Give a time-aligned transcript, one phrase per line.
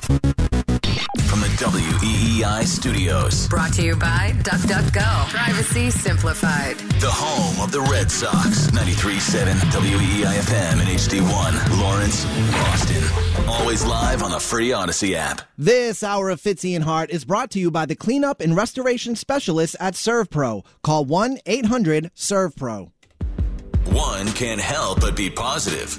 [0.00, 5.28] From the WEEI studios, Brought to you by DuckDuckGo.
[5.30, 6.76] Privacy simplified.
[7.00, 8.68] the home of the Red Sox.
[8.70, 13.02] 93.7 WEEI FM and HD1, Lawrence, Boston.
[13.48, 15.42] Always live on the free Audacy app.
[15.58, 19.14] This hour of Fitzy and Hart is brought to you by the cleanup and restoration
[19.16, 20.64] specialists at ServPro.
[20.82, 22.90] Call 1 800 ServPro.
[23.86, 25.98] One can't help but be positive.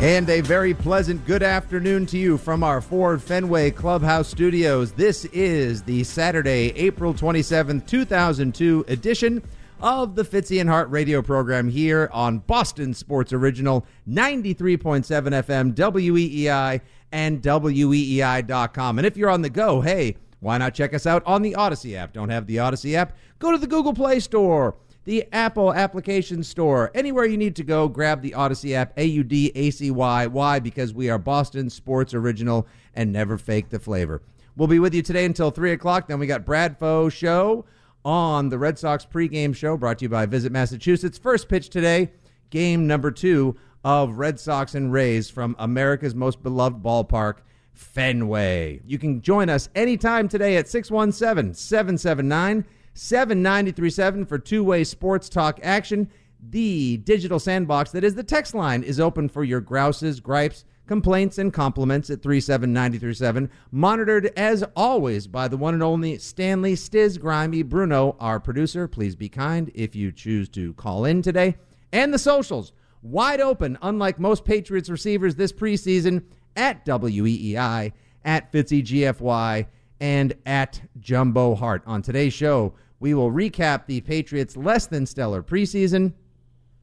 [0.00, 4.92] And a very pleasant good afternoon to you from our Ford Fenway Clubhouse studios.
[4.92, 9.42] This is the Saturday, April 27th, 2002 edition
[9.82, 16.80] of the Fitzy and Hart radio program here on Boston Sports Original 93.7 FM, WEEI,
[17.12, 18.98] and WEEI.com.
[18.98, 21.94] And if you're on the go, hey, why not check us out on the Audacy
[21.94, 22.14] app?
[22.14, 23.18] Don't have the Audacy app?
[23.38, 26.90] Go to the Google Play Store the Apple Application Store.
[26.94, 30.26] Anywhere you need to go, grab the Audacy app, A U D A C Y.
[30.26, 30.58] Why?
[30.58, 34.22] Because we are Boston Sports Original and never fake the flavor.
[34.56, 36.08] We'll be with you today until 3 o'clock.
[36.08, 37.64] Then we got Brad Foe Show
[38.04, 41.18] on the Red Sox pregame show brought to you by Visit Massachusetts.
[41.18, 42.10] First pitch today,
[42.50, 47.38] game number two of Red Sox and Rays from America's most beloved ballpark.
[47.72, 48.82] Fenway.
[48.84, 55.60] You can join us anytime today at 617 779 7937 for two way sports talk
[55.62, 56.10] action.
[56.48, 61.38] The digital sandbox that is the text line is open for your grouses, gripes, complaints,
[61.38, 63.50] and compliments at 37937.
[63.70, 68.88] Monitored as always by the one and only Stanley Stiz Grimy Bruno, our producer.
[68.88, 71.56] Please be kind if you choose to call in today.
[71.92, 76.24] And the socials wide open, unlike most Patriots receivers this preseason
[76.56, 77.92] at WEEI,
[78.24, 79.66] at FitzyGFY,
[80.00, 81.82] and at Jumbo Hart.
[81.86, 86.14] On today's show, we will recap the Patriots' less than stellar preseason,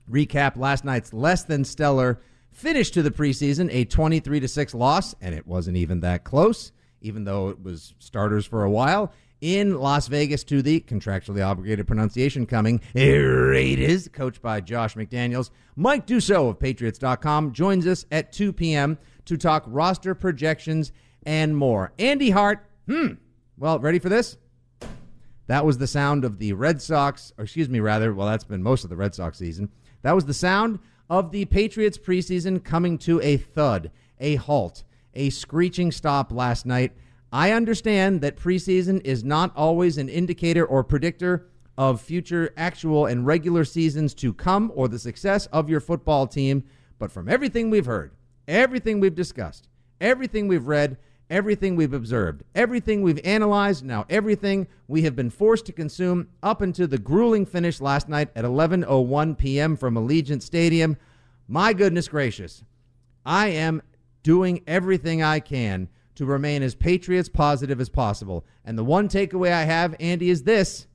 [0.10, 5.16] recap last night's less than stellar finish to the preseason, a 23 to 6 loss,
[5.22, 9.14] and it wasn't even that close, even though it was starters for a while.
[9.40, 15.52] In Las Vegas to the contractually obligated pronunciation coming Raiders, coached by Josh McDaniels.
[15.76, 18.98] Mike Dussault of Patriots.com joins us at 2 p.m.
[19.26, 20.92] to talk roster projections
[21.28, 21.94] and more.
[22.00, 23.08] Andy Hart, hmm,
[23.58, 24.38] well, ready for this?
[25.48, 28.64] That was the sound of the Red Sox, or excuse me, rather, well, that's been
[28.64, 29.70] most of the Red Sox season.
[30.02, 34.84] That was the sound of the Patriots preseason coming to a thud, a halt,
[35.14, 36.92] a screeching stop last night.
[37.32, 43.26] I understand that preseason is not always an indicator or predictor of future actual and
[43.26, 46.64] regular seasons to come or the success of your football team,
[47.00, 48.12] but from everything we've heard,
[48.48, 49.70] everything we've discussed,
[50.02, 50.98] everything we've read,
[51.30, 56.62] everything we've observed, everything we've analyzed, now everything we have been forced to consume up
[56.62, 59.76] until the grueling finish last night at 11:01 p.m.
[59.76, 60.98] from Allegiant Stadium.
[61.48, 62.64] My goodness gracious.
[63.26, 63.82] I am
[64.24, 68.46] doing everything I can to remain as Patriots positive as possible.
[68.66, 70.88] And the one takeaway I have, Andy, is this.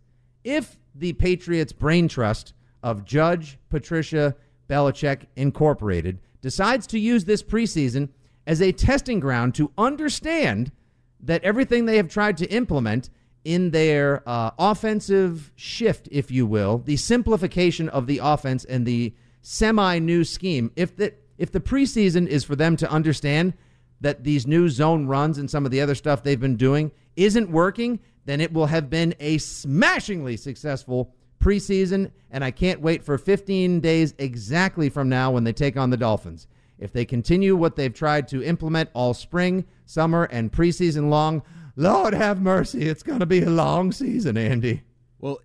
[0.42, 4.34] If the Patriots brain trust of Judge Patricia
[4.68, 8.08] Belichick Incorporated decides to use this preseason
[8.46, 10.72] as a testing ground to understand
[11.20, 13.10] that everything they have tried to implement
[13.44, 19.14] in their uh, offensive shift, if you will, the simplification of the offense and the
[19.40, 23.54] semi new scheme, if the, If the preseason is for them to understand
[24.00, 27.50] that these new zone runs and some of the other stuff they've been doing isn't
[27.50, 32.12] working, then it will have been a smashingly successful preseason.
[32.30, 35.96] And I can't wait for 15 days exactly from now when they take on the
[35.96, 36.46] Dolphins.
[36.82, 41.42] If they continue what they've tried to implement all spring, summer, and preseason long,
[41.76, 44.82] Lord have mercy, it's going to be a long season, Andy.
[45.20, 45.38] Well,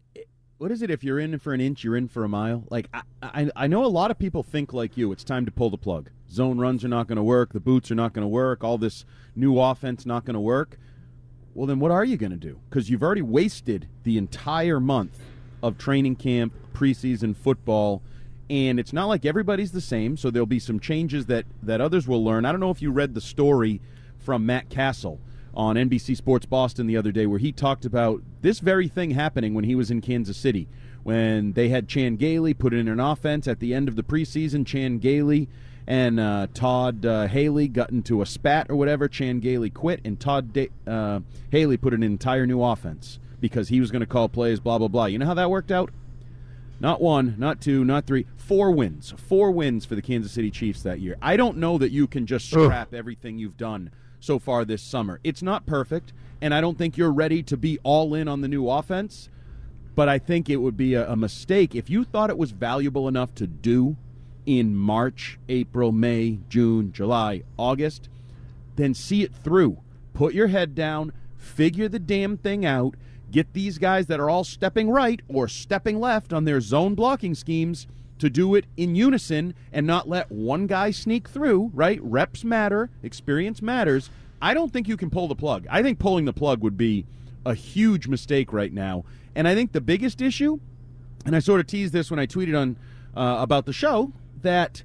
[0.58, 0.90] what is it?
[0.90, 2.64] If you're in for an inch, you're in for a mile.
[2.72, 5.12] Like I, I, I know a lot of people think like you.
[5.12, 6.10] It's time to pull the plug.
[6.28, 7.54] Zone runs are not going to work.
[7.54, 8.64] The boots are not going to work.
[8.64, 9.06] All this
[9.36, 10.80] new offense not going to work.
[11.54, 12.60] Well, then what are you going to do?
[12.68, 15.20] Because you've already wasted the entire month
[15.62, 18.02] of training camp, preseason football,
[18.50, 20.18] and it's not like everybody's the same.
[20.18, 22.46] So there'll be some changes that that others will learn.
[22.46, 23.82] I don't know if you read the story
[24.18, 25.20] from Matt Cassel
[25.54, 29.54] on NBC Sports Boston the other day where he talked about this very thing happening
[29.54, 30.68] when he was in Kansas City.
[31.04, 34.66] When they had Chan Gailey put in an offense at the end of the preseason,
[34.66, 35.48] Chan Gailey
[35.88, 39.08] and uh, Todd uh, Haley got into a spat or whatever.
[39.08, 43.80] Chan Gailey quit, and Todd da- uh, Haley put an entire new offense because he
[43.80, 45.06] was going to call plays, blah, blah, blah.
[45.06, 45.92] You know how that worked out?
[46.80, 49.14] Not one, not two, not three, four wins.
[49.18, 51.18] Four wins for the Kansas City Chiefs that year.
[51.22, 52.94] I don't know that you can just scrap Ugh.
[52.94, 55.20] everything you've done so far this summer.
[55.24, 58.48] It's not perfect, and I don't think you're ready to be all in on the
[58.48, 59.30] new offense.
[59.96, 63.08] But I think it would be a, a mistake if you thought it was valuable
[63.08, 63.98] enough to do
[64.46, 68.08] in March, April, May, June, July, August,
[68.76, 69.80] then see it through.
[70.14, 72.96] Put your head down, figure the damn thing out,
[73.32, 77.36] get these guys that are all stepping right or stepping left on their zone blocking
[77.36, 77.88] schemes
[78.20, 82.00] to do it in unison and not let one guy sneak through, right?
[82.02, 84.10] Reps matter, experience matters.
[84.42, 85.68] I don't think you can pull the plug.
[85.70, 87.06] I think pulling the plug would be
[87.46, 89.06] a huge mistake right now.
[89.36, 90.60] And I think the biggest issue,
[91.26, 92.78] and I sort of teased this when I tweeted on
[93.16, 94.84] uh, about the show, that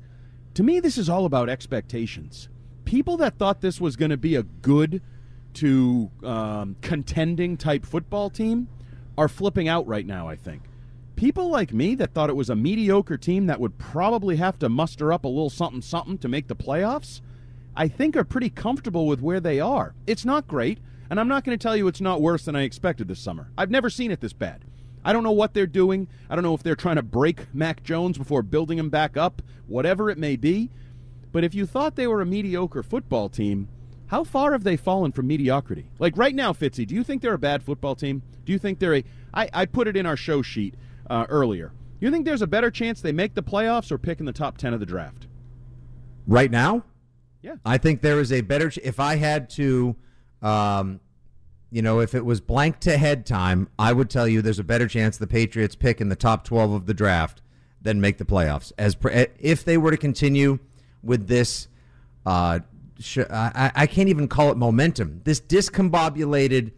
[0.54, 2.48] to me this is all about expectations.
[2.84, 5.00] People that thought this was going to be a good
[5.54, 8.68] to um, contending type football team
[9.16, 10.62] are flipping out right now, I think
[11.16, 14.68] people like me that thought it was a mediocre team that would probably have to
[14.68, 17.20] muster up a little something something to make the playoffs,
[17.76, 19.94] I think are pretty comfortable with where they are.
[20.06, 20.78] It's not great,
[21.08, 23.50] and I'm not going to tell you it's not worse than I expected this summer.
[23.56, 24.64] I've never seen it this bad.
[25.04, 26.08] I don't know what they're doing.
[26.30, 29.42] I don't know if they're trying to break Mac Jones before building him back up,
[29.66, 30.70] whatever it may be.
[31.32, 33.68] But if you thought they were a mediocre football team,
[34.12, 35.86] how far have they fallen from mediocrity?
[35.98, 38.20] Like right now, Fitzy, do you think they're a bad football team?
[38.44, 39.04] Do you think they're a.
[39.32, 40.74] I, I put it in our show sheet
[41.08, 41.72] uh, earlier.
[41.98, 44.58] You think there's a better chance they make the playoffs or pick in the top
[44.58, 45.28] 10 of the draft?
[46.26, 46.84] Right now?
[47.40, 47.54] Yeah.
[47.64, 49.96] I think there is a better ch- if I had to
[50.42, 51.00] um,
[51.70, 54.64] you know, if it was blank to head time, I would tell you there's a
[54.64, 57.40] better chance the Patriots pick in the top 12 of the draft
[57.80, 58.72] than make the playoffs.
[58.76, 60.58] As per, if they were to continue
[61.02, 61.68] with this
[62.26, 62.58] uh,
[62.98, 65.20] sh- I, I can't even call it momentum.
[65.24, 66.72] This discombobulated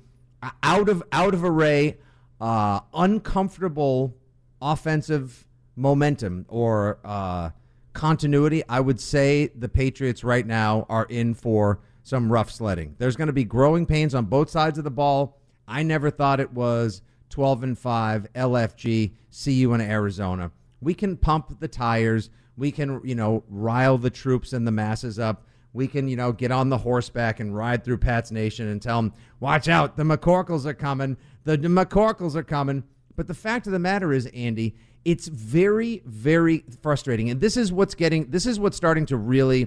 [0.63, 1.97] out of out of array
[2.41, 4.17] uh, uncomfortable
[4.61, 5.47] offensive
[5.77, 7.51] momentum or uh,
[7.93, 12.95] continuity, I would say the Patriots right now are in for some rough sledding.
[12.99, 15.39] There's going to be growing pains on both sides of the ball.
[15.67, 17.01] I never thought it was
[17.31, 19.13] 12 and 5 LFG.
[19.47, 20.53] You in Arizona.
[20.81, 22.31] We can pump the tires.
[22.57, 25.47] We can, you know, rile the troops and the masses up.
[25.75, 29.03] We can, you know, get on the horseback and ride through Pat's Nation and tell
[29.03, 31.17] them, watch out, the McCorkles are coming.
[31.43, 32.85] The McCorkles are coming.
[33.17, 37.29] But the fact of the matter is, Andy, it's very, very frustrating.
[37.29, 39.67] And this is what's getting, this is what's starting to really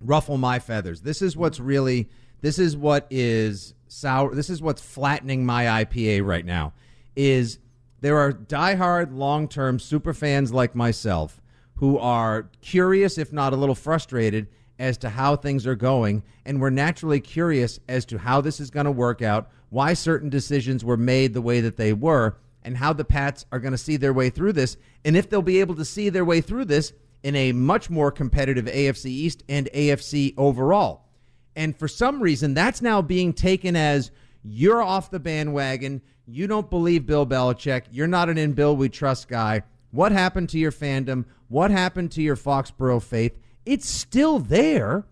[0.00, 1.00] ruffle my feathers.
[1.00, 2.10] This is what's really,
[2.42, 4.34] this is what is sour.
[4.34, 6.74] This is what's flattening my IPA right now.
[7.16, 7.58] Is
[8.00, 11.40] there are diehard, long term super fans like myself
[11.76, 16.22] who are curious, if not a little frustrated, as to how things are going.
[16.44, 20.28] And we're naturally curious as to how this is going to work out, why certain
[20.28, 23.78] decisions were made the way that they were, and how the Pats are going to
[23.78, 26.64] see their way through this, and if they'll be able to see their way through
[26.64, 26.92] this
[27.22, 31.06] in a much more competitive AFC East and AFC overall.
[31.54, 34.10] And for some reason, that's now being taken as
[34.42, 36.02] you're off the bandwagon.
[36.26, 37.84] You don't believe Bill Belichick.
[37.90, 39.62] You're not an in Bill we trust guy.
[39.90, 41.24] What happened to your fandom?
[41.48, 43.38] What happened to your Foxborough faith?
[43.66, 45.04] It's still there.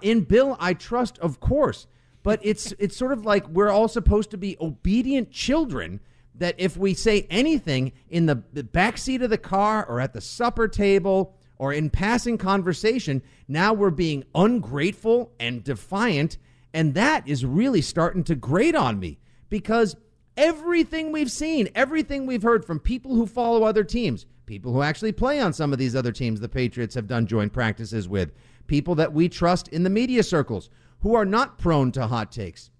[0.00, 1.86] In Bill, I trust, of course
[2.22, 6.00] but it's it's sort of like we're all supposed to be obedient children
[6.34, 10.12] that if we say anything in the, the back seat of the car or at
[10.12, 16.38] the supper table or in passing conversation, now we're being ungrateful and defiant.
[16.72, 19.18] And that is really starting to grate on me
[19.50, 19.94] because
[20.36, 25.12] everything we've seen, everything we've heard from people who follow other teams, people who actually
[25.12, 28.32] play on some of these other teams the Patriots have done joint practices with,
[28.66, 30.70] people that we trust in the media circles
[31.00, 32.70] who are not prone to hot takes,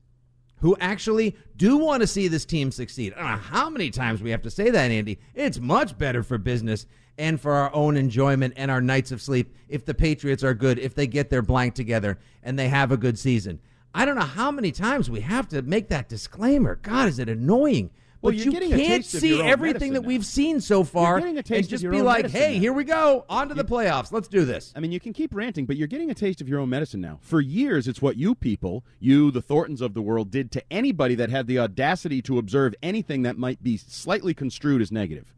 [0.60, 3.12] who actually do want to see this team succeed.
[3.14, 5.18] I don't know how many times we have to say that, Andy.
[5.34, 6.86] It's much better for business
[7.18, 10.78] and for our own enjoyment and our nights of sleep if the Patriots are good,
[10.78, 13.60] if they get their blank together and they have a good season.
[13.94, 16.76] I don't know how many times we have to make that disclaimer.
[16.76, 17.90] God, is it annoying?
[18.22, 20.06] Well, but you can't see everything that now.
[20.06, 22.60] we've seen so far and just be like, hey, now.
[22.60, 24.12] here we go, on to the playoffs.
[24.12, 24.72] Let's do this.
[24.76, 27.00] I mean, you can keep ranting, but you're getting a taste of your own medicine
[27.00, 27.18] now.
[27.20, 31.16] For years, it's what you people, you, the Thorntons of the world, did to anybody
[31.16, 35.34] that had the audacity to observe anything that might be slightly construed as negative.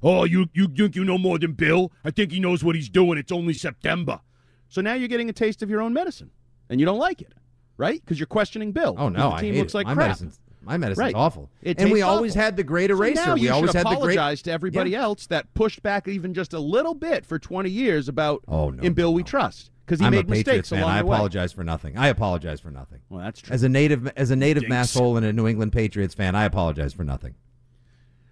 [0.00, 1.90] Oh, you, you think you know more than Bill?
[2.04, 3.18] I think he knows what he's doing.
[3.18, 4.20] It's only September.
[4.68, 6.30] So now you're getting a taste of your own medicine,
[6.68, 7.32] and you don't like it,
[7.76, 8.00] right?
[8.00, 8.94] Because you're questioning Bill.
[8.96, 9.78] Oh no, the I hate looks it.
[9.78, 10.06] like my crap.
[10.10, 11.14] medicine's my medicine's Right.
[11.14, 11.50] awful.
[11.62, 13.14] It and we tastes always had the great So eraser.
[13.26, 15.02] now we you always should had the great apologize to everybody Yeah.
[15.02, 18.82] else that pushed back even just a little bit for 20 years about Oh, no,
[18.82, 19.26] in Bill no, we no.
[19.26, 20.80] trust because he I'm made a mistakes fan.
[20.82, 21.16] along I the way.
[21.16, 21.96] apologize for nothing.
[21.96, 22.98] I apologize for nothing.
[23.08, 23.52] Well, that's true.
[23.54, 24.92] As a native, as a native Dinks.
[24.94, 27.34] masshole and a New England Patriots fan, I apologize for nothing.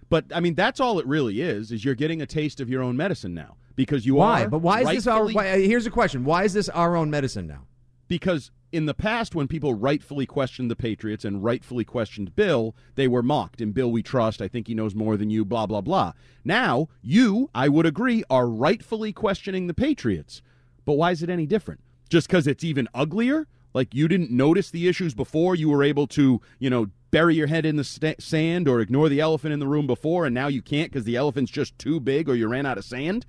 [0.09, 1.71] But I mean, that's all it really is.
[1.71, 4.43] Is you're getting a taste of your own medicine now because you Why?
[4.45, 4.49] are.
[4.49, 5.27] But why is this our?
[5.27, 7.65] Why, uh, here's a question: Why is this our own medicine now?
[8.07, 13.07] Because in the past, when people rightfully questioned the Patriots and rightfully questioned Bill, they
[13.07, 13.61] were mocked.
[13.61, 14.41] And Bill, we trust.
[14.41, 15.45] I think he knows more than you.
[15.45, 16.13] Blah blah blah.
[16.43, 20.41] Now you, I would agree, are rightfully questioning the Patriots.
[20.85, 21.81] But why is it any different?
[22.09, 23.47] Just because it's even uglier?
[23.73, 27.47] Like you didn't notice the issues before, you were able to, you know, bury your
[27.47, 30.47] head in the sta sand or ignore the elephant in the room before, and now
[30.47, 33.25] you can't because the elephant's just too big or you ran out of sand,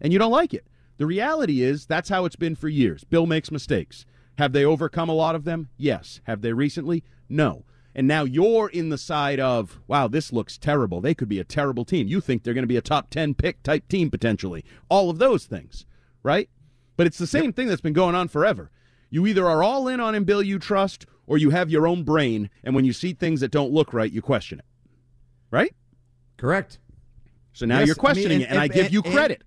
[0.00, 0.66] and you don't like it.
[0.98, 3.04] The reality is that's how it's been for years.
[3.04, 4.06] Bill makes mistakes.
[4.38, 5.68] Have they overcome a lot of them?
[5.76, 6.20] Yes.
[6.24, 7.04] Have they recently?
[7.28, 7.64] No.
[7.94, 11.00] And now you're in the side of, wow, this looks terrible.
[11.02, 12.06] They could be a terrible team.
[12.08, 14.64] You think they're going to be a top 10 pick type team potentially.
[14.88, 15.84] All of those things,
[16.22, 16.48] right?
[16.96, 18.70] But it's the same thing that's been going on forever.
[19.10, 22.02] You either are all in on him, Bill, you trust, or you have your own
[22.02, 24.64] brain, and when you see things that don't look right, you question it.
[25.50, 25.74] Right?
[26.38, 26.78] Correct.
[27.52, 29.12] So now Yes, you're I mean, questioning and- it, and, I and- give you and-
[29.12, 29.42] credit.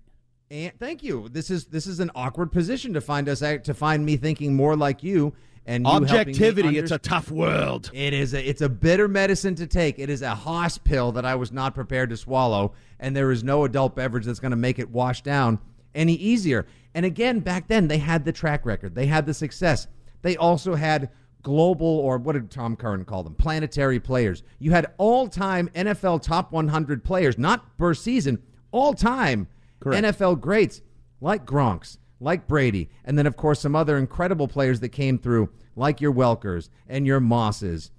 [0.50, 1.28] And thank you.
[1.28, 4.76] This is this is an awkward position to find us to find me thinking more
[4.76, 5.34] like you
[5.66, 7.90] and you Objectivity, it's a tough world.
[7.92, 9.98] It is a, it's a bitter medicine to take.
[9.98, 13.42] It is a hoss pill that I was not prepared to swallow, and there is
[13.42, 15.58] no adult beverage that's going to make it wash down
[15.94, 16.66] any easier.
[16.94, 19.88] And again, back then they had the track record, they had the success.
[20.22, 21.10] They also had
[21.42, 23.34] global or what did Tom Curran call them?
[23.34, 24.42] Planetary players.
[24.58, 29.46] You had all-time NFL top 100 players, not per season, all-time
[29.80, 30.82] NFL greats
[31.20, 35.50] like Gronks, like Brady, and then of course some other incredible players that came through,
[35.74, 37.90] like your Welkers and your Mosses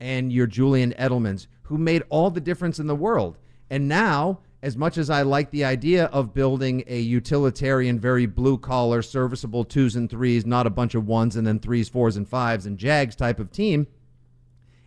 [0.00, 3.38] and your Julian Edelmans, who made all the difference in the world.
[3.70, 8.58] And now, as much as I like the idea of building a utilitarian, very blue
[8.58, 12.28] collar, serviceable twos and threes, not a bunch of ones and then threes, fours, and
[12.28, 13.86] fives and Jags type of team,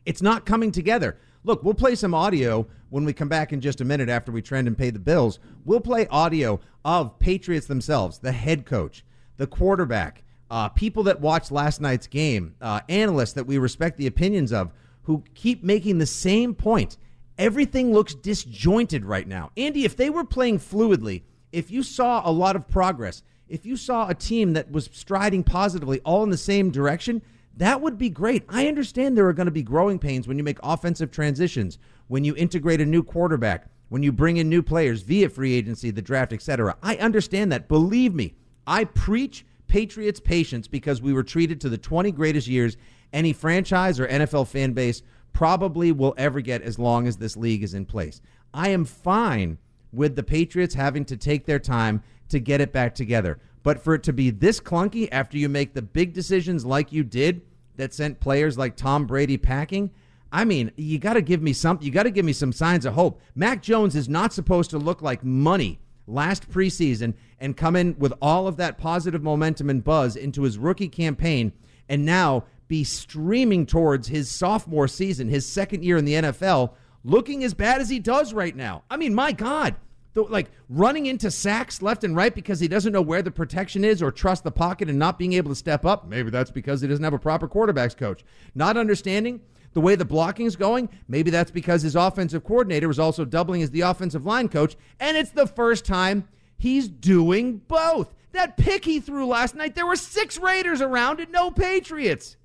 [0.06, 1.18] it's not coming together.
[1.44, 4.42] Look, we'll play some audio when we come back in just a minute after we
[4.42, 5.40] trend and pay the bills.
[5.66, 9.06] We'll play audio of Patriots themselves, the head coach,
[9.38, 14.08] the quarterback, uh, people that watched last night's game, uh, analysts that we respect the
[14.08, 14.72] opinions of,
[15.04, 16.98] who keep making the same point.
[17.38, 19.52] Everything looks disjointed right now.
[19.56, 23.78] Andy, if they were playing fluidly, if you saw a lot of progress, if you
[23.78, 27.22] saw a team that was striding positively all in the same direction,
[27.58, 28.44] that would be great.
[28.48, 31.78] I understand there are going to be growing pains when you make offensive transitions,
[32.08, 35.92] when you integrate a new quarterback, when you bring in new players via free agency,
[35.92, 36.78] the draft, etc.
[36.82, 37.68] I understand that.
[37.68, 42.78] Believe me, I preach Patriots patience because we were treated to the 20 greatest years
[43.12, 45.02] any franchise or NFL fan base
[45.34, 48.22] probably will ever get as long as this league is in place.
[48.54, 49.58] I am fine
[49.92, 53.40] with the Patriots having to take their time to get it back together.
[53.64, 57.04] But for it to be this clunky after you make the big decisions like you
[57.04, 57.42] did
[57.76, 59.92] that sent players like Tom Brady packing,
[60.32, 62.86] I mean, you got to give me some you got to give me some signs
[62.86, 63.22] of hope.
[63.36, 68.14] Mac Jones is not supposed to look like money last preseason and come in with
[68.22, 71.52] all of that positive momentum and buzz into his rookie campaign
[71.88, 76.74] and now be streaming towards his sophomore season, his second year in the NFL,
[77.04, 78.84] looking as bad as he does right now.
[78.90, 79.76] I mean, my God.
[80.24, 84.02] Like running into sacks left and right because he doesn't know where the protection is
[84.02, 86.08] or trust the pocket and not being able to step up.
[86.08, 88.24] Maybe that's because he doesn't have a proper quarterbacks coach.
[88.56, 89.42] Not understanding
[89.74, 90.90] the way the blocking is going.
[91.08, 94.76] Maybe that's because his offensive coordinator was also doubling as the offensive line coach.
[95.00, 98.14] And it's the first time he's doing both.
[98.32, 102.38] That pick he threw last night, there were six Raiders around and no Patriots.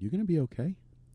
[0.00, 0.74] You're to be okay.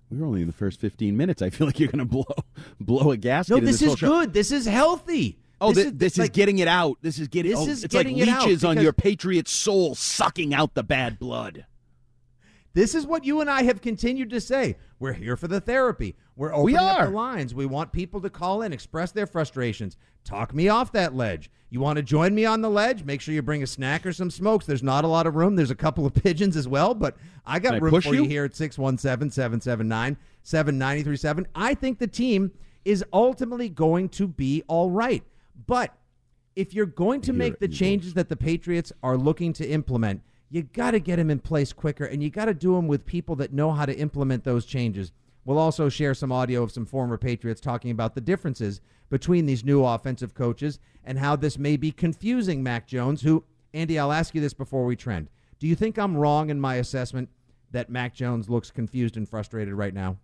[0.10, 1.42] We were only in the first 15 minutes.
[1.42, 2.26] I feel like you're going to blow
[2.80, 3.52] blow a gasket.
[3.52, 4.34] No, in this is good.
[4.34, 5.38] This is healthy.
[5.60, 6.98] Oh, This thi- is- this is like- getting it out.
[7.02, 7.52] This is getting.
[7.52, 10.76] This oh, is it's getting like it out leeches on your patriot soul, sucking out
[10.76, 11.66] the bad blood.
[12.78, 14.76] This is what you and I have continued to say.
[15.00, 16.16] We're here for the therapy.
[16.36, 17.56] We're opening We up the lines.
[17.56, 19.98] We want people to call in, express their frustrations.
[20.24, 21.50] Talk me off that ledge.
[21.72, 23.04] You want to join me on the ledge?
[23.04, 24.68] Make sure you bring a snack or some smokes.
[24.68, 25.56] There's not a lot of room.
[25.56, 27.18] There's a couple of pigeons as well, but
[27.48, 28.22] I got Can room for you?
[28.26, 28.30] you?
[28.30, 31.48] here at 617 779 7937.
[31.56, 32.52] I think the team
[32.86, 35.24] is ultimately going to be all right.
[35.66, 35.98] But
[36.56, 40.64] if you're going to make the changes that the Patriots are looking to implement, you
[40.64, 43.36] got to get them in place quicker, and you got to do them with people
[43.38, 45.12] that know how to implement those changes.
[45.46, 49.64] We'll also share some audio of some former Patriots talking about the differences between these
[49.64, 54.36] new offensive coaches and how this may be confusing Mac Jones, who, Andy, I'll ask
[54.36, 55.30] you this before we trend.
[55.60, 57.30] Do you think I'm wrong in my assessment
[57.72, 60.18] that Mac Jones looks confused and frustrated right now?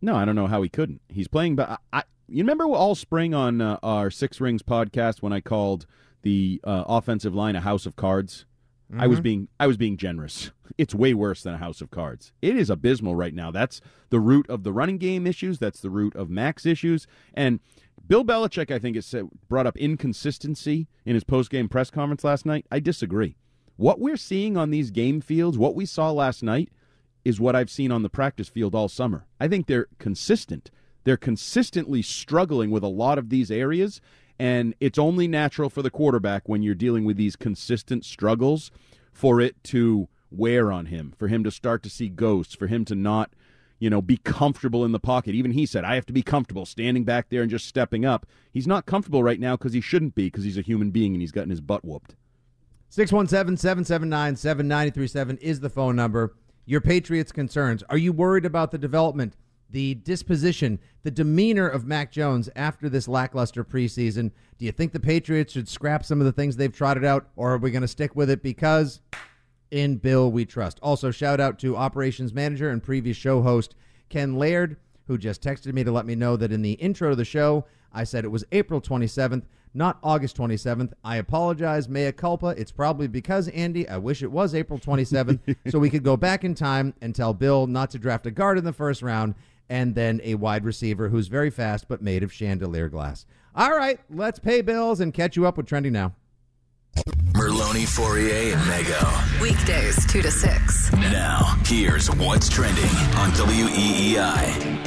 [0.00, 1.00] No, I don't know how he couldn't.
[1.08, 5.32] He's playing, but I, you remember all spring on uh, our Six Rings podcast when
[5.32, 5.86] I called
[6.22, 8.46] the uh, offensive line a house of cards.
[8.98, 9.22] I was mm-hmm.
[9.22, 10.50] being I was being generous.
[10.78, 12.32] It's way worse than a house of cards.
[12.40, 13.50] It is abysmal right now.
[13.50, 15.58] That's the root of the running game issues.
[15.58, 17.06] That's the root of Max issues.
[17.34, 17.60] And
[18.06, 19.14] Bill Belichick, I think, has
[19.50, 22.64] brought up inconsistency in his post game press conference last night.
[22.72, 23.36] I disagree.
[23.76, 26.70] What we're seeing on these game fields, what we saw last night,
[27.24, 29.26] is what I've seen on the practice field all summer.
[29.38, 30.70] I think they're consistent.
[31.04, 34.00] They're consistently struggling with a lot of these areas,
[34.42, 38.72] and it's only natural for the quarterback when you're dealing with these consistent struggles
[39.12, 42.84] for it to wear on him, for him to start to see ghosts, for him
[42.86, 43.32] to not,
[43.78, 45.36] you know, be comfortable in the pocket.
[45.36, 48.26] Even he said, I have to be comfortable standing back there and just stepping up.
[48.50, 51.20] He's not comfortable right now because he shouldn't be because he's a human being and
[51.20, 52.16] he's gotten his butt whooped.
[52.88, 56.34] 617 779 7937 is the phone number.
[56.66, 57.84] Your Patriots concerns.
[57.88, 59.36] Are you worried about the development,
[59.72, 64.30] the disposition, the demeanor of Mac Jones after this lackluster preseason?
[64.58, 67.54] Do you think the Patriots should scrap some of the things they've trotted out, or
[67.54, 69.00] are we going to stick with it because
[69.70, 70.78] in Bill we trust?
[70.82, 73.74] Also, shout out to operations manager and previous show host
[74.08, 77.16] Ken Laird, who just texted me to let me know that in the intro to
[77.16, 79.44] the show, I said it was April 27th,
[79.74, 80.92] not August 27th.
[81.02, 82.48] I apologize, mea culpa.
[82.58, 86.44] It's probably because, Andy, I wish it was April 27th so we could go back
[86.44, 89.34] in time and tell Bill not to draft a guard in the first round
[89.72, 93.24] and then a wide receiver who's very fast but made of chandelier glass.
[93.54, 96.14] All right, let's pay bills and catch you up with Trending Now.
[97.32, 99.40] Merloni, Fauria, and Mego.
[99.40, 100.92] Weekdays 2 to 6.
[100.92, 102.84] Now, here's what's trending
[103.16, 104.86] on WEEI.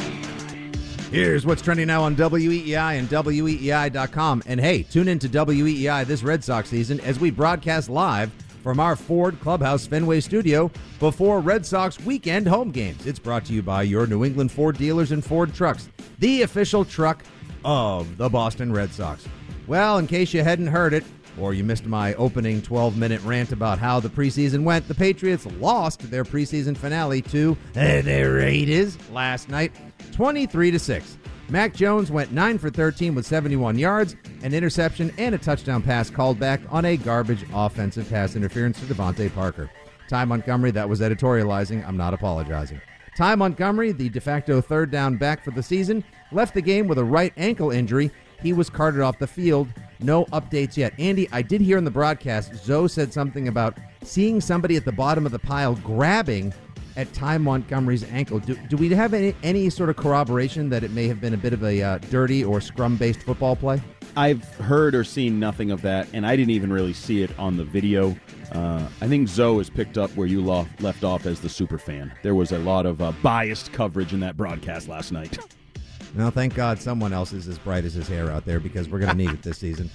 [1.09, 4.43] Here's what's trending now on WEEI and WEEI.com.
[4.45, 8.31] And hey, tune in to WEEI this Red Sox season as we broadcast live
[8.65, 13.05] from our Ford Clubhouse Fenway studio before Red Sox weekend home games.
[13.05, 16.83] It's brought to you by your New England Ford dealers and Ford trucks, the official
[16.83, 17.23] truck
[17.63, 19.27] of the Boston Red Sox.
[19.67, 21.03] Well, in case you hadn't heard it,
[21.39, 25.45] or you missed my opening 12 minute rant about how the preseason went, the Patriots
[25.59, 29.73] lost their preseason finale to the Raiders last night,
[30.11, 31.17] 23 to 6.
[31.49, 36.09] Mac Jones went 9 for 13 with 71 yards, an interception, and a touchdown pass
[36.09, 39.69] called back on a garbage offensive pass interference to DeVante Parker.
[40.09, 41.87] Ty Montgomery, that was editorializing.
[41.87, 42.81] I'm not apologizing.
[43.15, 46.97] Ty Montgomery, the de facto third down back for the season, left the game with
[46.97, 48.09] a right ankle injury.
[48.41, 49.67] He was carted off the field.
[49.99, 50.93] No updates yet.
[50.99, 54.91] Andy, I did hear in the broadcast, Zoe said something about seeing somebody at the
[54.91, 56.53] bottom of the pile grabbing
[56.95, 58.39] at Ty Montgomery's ankle.
[58.39, 61.37] Do, do we have any, any sort of corroboration that it may have been a
[61.37, 63.81] bit of a uh, dirty or scrum based football play?
[64.17, 67.57] I've heard or seen nothing of that, and I didn't even really see it on
[67.57, 68.15] the video.
[68.51, 71.77] Uh, I think Zoe has picked up where you lo- left off as the super
[71.77, 72.13] fan.
[72.23, 75.37] There was a lot of uh, biased coverage in that broadcast last night.
[76.15, 78.99] Well, thank God someone else is as bright as his hair out there because we're
[78.99, 79.89] going to need it this season.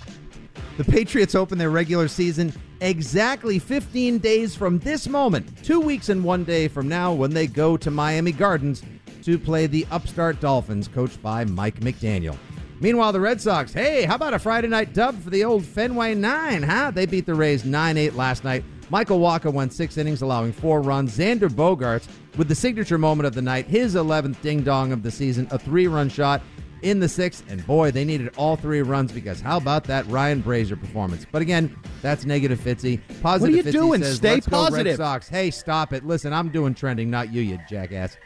[0.76, 6.24] The Patriots open their regular season exactly 15 days from this moment, two weeks and
[6.24, 8.82] one day from now, when they go to Miami Gardens
[9.22, 12.36] to play the upstart Dolphins, coached by Mike McDaniel.
[12.80, 16.14] Meanwhile, the Red Sox, hey, how about a Friday night dub for the old Fenway
[16.14, 16.90] Nine, huh?
[16.90, 18.64] They beat the Rays 9 8 last night.
[18.88, 21.16] Michael Wacha went six innings, allowing four runs.
[21.16, 25.10] Xander Bogaerts, with the signature moment of the night, his 11th ding dong of the
[25.10, 26.40] season, a three run shot
[26.82, 27.44] in the sixth.
[27.48, 31.26] And boy, they needed all three runs because how about that Ryan Brasier performance?
[31.30, 33.00] But again, that's negative Fitzy.
[33.22, 34.02] Positive you Fitzy doing?
[34.02, 34.96] says, Stay Let's go Red.
[34.96, 35.28] Sox.
[35.28, 36.06] Hey, stop it.
[36.06, 38.16] Listen, I'm doing trending, not you, you jackass.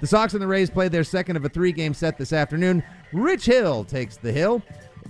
[0.00, 2.82] The Sox and the Rays played their second of a three game set this afternoon.
[3.12, 4.62] Rich Hill takes the hill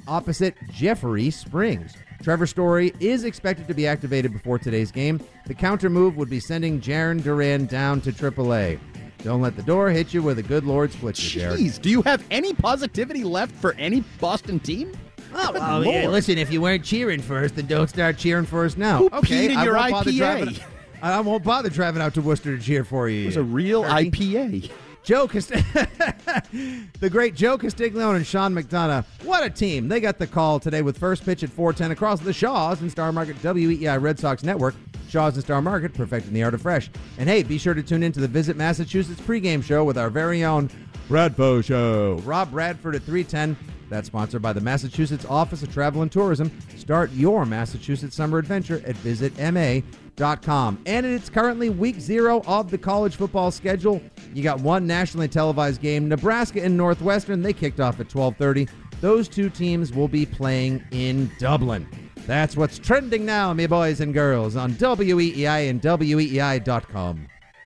[0.09, 1.95] opposite Jeffrey Springs.
[2.23, 5.21] Trevor Story is expected to be activated before today's game.
[5.47, 8.79] The counter move would be sending Jarren Duran down to AAA.
[9.23, 11.61] Don't let the door hit you where the good Lord split you, Jared.
[11.61, 14.93] Jeez, do you have any positivity left for any Boston team?
[15.33, 18.77] Oh, well, yeah, listen, if you weren't cheering first, then don't start cheering for us
[18.77, 18.99] now.
[18.99, 20.17] Who okay, peed in I your IPA?
[20.17, 20.57] driving-
[21.03, 23.23] I won't bother driving out to Worcester to cheer for you.
[23.23, 24.11] It was a real Turkey.
[24.11, 24.71] IPA.
[25.03, 25.49] Joe Cast-
[27.01, 29.05] the great Joe Castiglione and Sean McDonough.
[29.25, 29.89] What a team.
[29.89, 33.13] They got the call today with first pitch at 410 across the Shaws and Star
[33.13, 34.75] Market WEI Red Sox Network.
[35.11, 36.91] Shaws and Star Market, perfecting the art of fresh.
[37.19, 40.11] And hey, be sure to tune in to the Visit Massachusetts pregame show with our
[40.11, 40.71] very own
[41.09, 42.15] Radfo Show.
[42.25, 43.57] Rob Radford at 310.
[43.89, 46.53] That's sponsored by the Massachusetts Office of Travel and Tourism.
[46.77, 50.83] Start your Massachusetts summer adventure at visitma.com.
[50.87, 54.01] And it's currently week zero of the college football schedule.
[54.33, 56.09] You got one nationally televised game.
[56.09, 58.69] Nebraska and Northwestern, they kicked off at 1230.
[59.01, 61.89] Those two teams will be playing in Dublin.
[62.27, 67.29] That's what's trending now, me boys and girls, on WEEI and WEEI.com.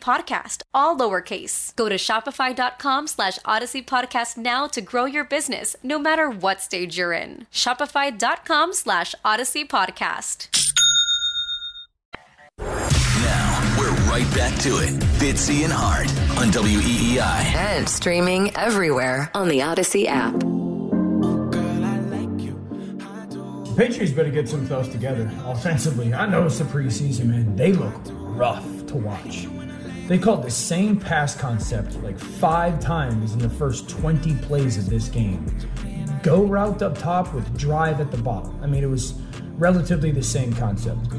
[0.00, 1.74] podcast, all lowercase.
[1.76, 6.98] Go to shopify.com slash audacy podcast now to grow your business, no matter what stage
[6.98, 7.46] you're in.
[7.52, 10.48] Shopify.com slash audacy podcast.
[12.58, 14.90] Now, we're right back to it.
[15.18, 16.08] Fitzy and Hart
[16.38, 17.54] on E WEEI.
[17.54, 20.34] And streaming everywhere on the Audacy app.
[23.64, 26.12] The Patriots better get some stuff together offensively.
[26.14, 27.54] I know it's the preseason, man.
[27.54, 29.46] They look rough to watch.
[30.08, 34.88] They called the same pass concept like five times in the first 20 plays of
[34.88, 35.44] this game.
[36.22, 38.58] Go route up top with drive at the bottom.
[38.62, 39.20] I mean, it was
[39.58, 41.10] relatively the same concept.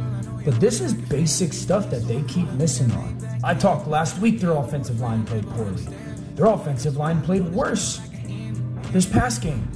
[0.43, 3.15] But this is basic stuff that they keep missing on.
[3.43, 5.83] I talked last week their offensive line played poorly.
[6.33, 8.01] Their offensive line played worse.
[8.91, 9.69] This pass game.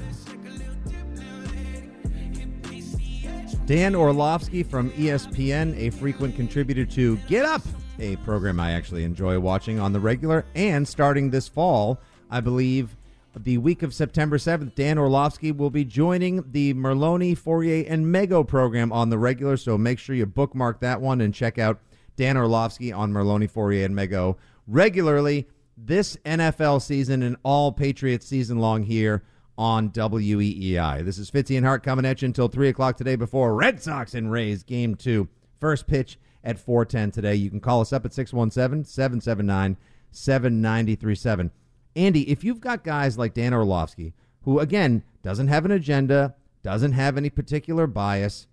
[3.67, 7.62] Dan Orlovsky from ESPN, a frequent contributor to Get Up,
[7.99, 10.45] a program I actually enjoy watching on the regular.
[10.56, 12.95] And starting this fall, I believe
[13.36, 18.47] the week of September 7th, Dan Orlovsky will be joining the Merloni, Fauria, and Mego
[18.47, 19.58] program on the regular.
[19.58, 21.79] So make sure you bookmark that one and check out
[22.15, 28.60] Dan Orlovsky on Merloni, Fauria, and Mego regularly this NFL season and all Patriots season
[28.60, 29.23] long here
[29.58, 31.03] on WEEI.
[31.03, 34.13] This is Fitzy and Hart coming at you until 3 o'clock today before Red Sox
[34.13, 35.27] and Rays game two.
[35.60, 37.36] First pitch at 410 today.
[37.36, 39.77] You can call us up at 617 779
[40.12, 41.51] 7937.
[41.95, 46.93] Andy, if you've got guys like Dan Orlovsky, who, again, doesn't have an agenda, doesn't
[46.93, 48.47] have any particular bias,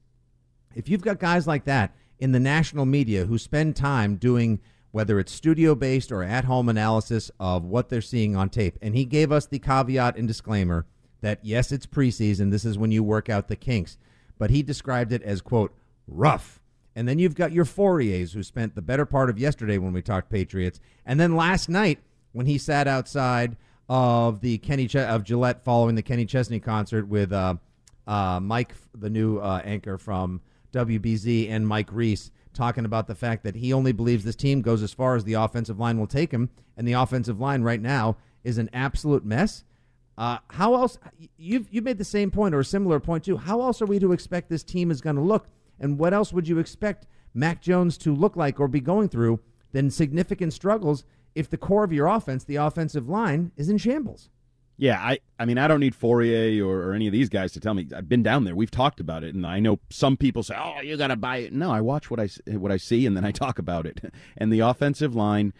[0.74, 4.60] if you've got guys like that in the national media who spend time doing
[4.92, 8.94] whether it's studio based or at home analysis of what they're seeing on tape, and
[8.94, 10.84] he gave us the caveat and disclaimer
[11.20, 13.96] that yes, it's preseason, this is when you work out the kinks.
[14.38, 15.74] but he described it as, quote,
[16.06, 16.59] rough.
[16.94, 20.02] And then you've got your Faurias who spent the better part of yesterday when we
[20.02, 20.80] talked Patriots.
[21.06, 22.00] And then last night
[22.32, 23.56] when he sat outside
[23.88, 27.56] of the Kenny Ch- of Gillette following the Kenny Chesney concert with uh,
[28.06, 30.40] uh, Mike, the new uh, anchor from
[30.72, 34.82] WBZ, and Mike Reiss talking about the fact that he only believes this team goes
[34.82, 38.16] as far as the offensive line will take him, and the offensive line right now
[38.44, 39.64] is an absolute mess.
[40.16, 40.98] Uh, how else?
[41.36, 43.38] You've you've made the same point or a similar point too.
[43.38, 45.48] How else are we to expect this team is going to look,
[45.80, 49.40] and what else would you expect Mac Jones to look like or be going through
[49.72, 54.28] than significant struggles if the core of your offense, the offensive line, is in shambles?
[54.76, 57.60] Yeah, I, I mean, I don't need Fauria or, or, any of these guys to
[57.60, 57.86] tell me.
[57.94, 58.56] I've been down there.
[58.56, 61.36] We've talked about it, and I know some people say, "Oh, you got to buy
[61.38, 64.12] it." No, I watch what I what I see, and then I talk about it.
[64.38, 65.52] And the offensive line.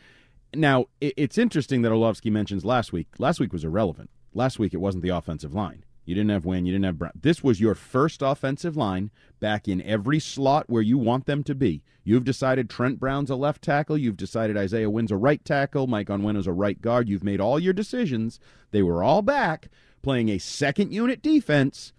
[0.55, 3.09] Now, it, it's interesting that Orlovsky mentions last week.
[3.19, 4.09] Last week was irrelevant.
[4.33, 5.85] Last week it wasn't the offensive line.
[6.11, 6.66] You didn't have Wynn.
[6.66, 7.12] You didn't have Brown.
[7.14, 11.55] This was your first offensive line back in every slot where you want them to
[11.55, 11.85] be.
[12.03, 13.96] You've decided Trent Brown's a left tackle.
[13.96, 15.87] You've decided Isaiah Wynn's a right tackle.
[15.87, 17.09] Mike Onwenu is a right guard.
[17.09, 18.40] You've made all your decisions.
[18.73, 19.68] They were all back
[20.03, 21.92] playing a second unit defense,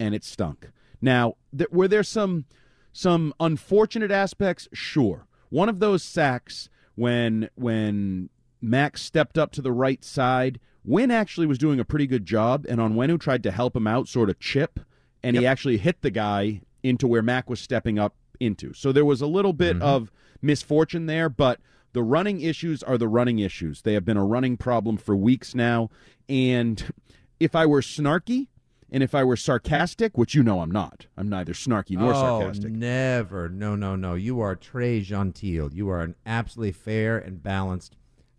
[0.00, 0.70] and it stunk.
[1.02, 2.46] Now, th- were there some
[2.90, 4.66] some unfortunate aspects?
[4.72, 5.26] Sure.
[5.50, 8.30] One of those sacks when when
[8.62, 12.64] Max stepped up to the right side Wynn actually was doing a pretty good job,
[12.68, 14.80] and on Onwenu tried to help him out, sort of chip,
[15.22, 15.40] and yep.
[15.40, 18.72] he actually hit the guy into where Mac was stepping up into.
[18.72, 19.82] So there was a little bit mm-hmm.
[19.82, 21.60] of misfortune there, but
[21.92, 23.82] the running issues are the running issues.
[23.82, 25.90] They have been a running problem for weeks now.
[26.28, 26.92] And
[27.40, 28.48] if I were snarky
[28.90, 32.14] and if I were sarcastic, which you know I'm not, I'm neither snarky nor oh,
[32.14, 32.70] sarcastic.
[32.70, 33.48] Never.
[33.48, 34.14] No, no, no.
[34.14, 35.74] You are très gentil.
[35.74, 37.96] You are an absolutely fair and balanced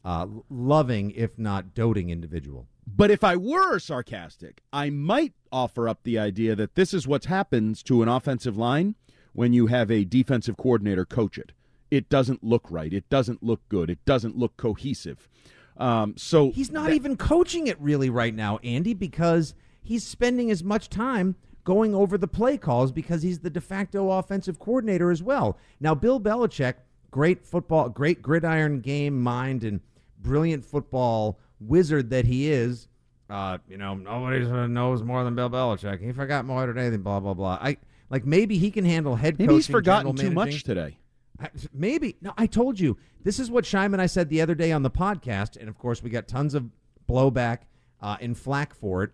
[0.07, 2.65] uh, loving, if not doting, individual.
[2.87, 7.25] But if I were sarcastic, I might offer up the idea that this is what
[7.25, 8.95] happens to an offensive line
[9.33, 11.51] when you have a defensive coordinator coach it.
[11.91, 12.93] It doesn't look right.
[12.93, 13.89] It doesn't look good.
[13.89, 15.27] It doesn't look cohesive.
[15.75, 20.49] Um, so he's not that, even coaching it really right now, Andy, because he's spending
[20.49, 25.11] as much time going over the play calls because he's the de facto offensive coordinator
[25.11, 25.57] as well.
[25.81, 26.75] Now, Bill Belichick,
[27.11, 29.81] great football, great gridiron game mind, and
[30.21, 32.87] brilliant football wizard that he is,
[33.29, 36.01] uh, you know, nobody knows more than Bill Belichick.
[36.01, 37.01] He forgot more than anything.
[37.01, 37.57] Blah blah blah.
[37.61, 37.77] I
[38.09, 39.57] like maybe he can handle head maybe coaching.
[39.57, 40.97] he's forgotten too much today.
[41.73, 42.33] Maybe no.
[42.37, 44.89] I told you this is what Shime and I said the other day on the
[44.89, 46.69] podcast, and of course we got tons of
[47.07, 47.59] blowback
[48.01, 49.11] uh, and flack for it.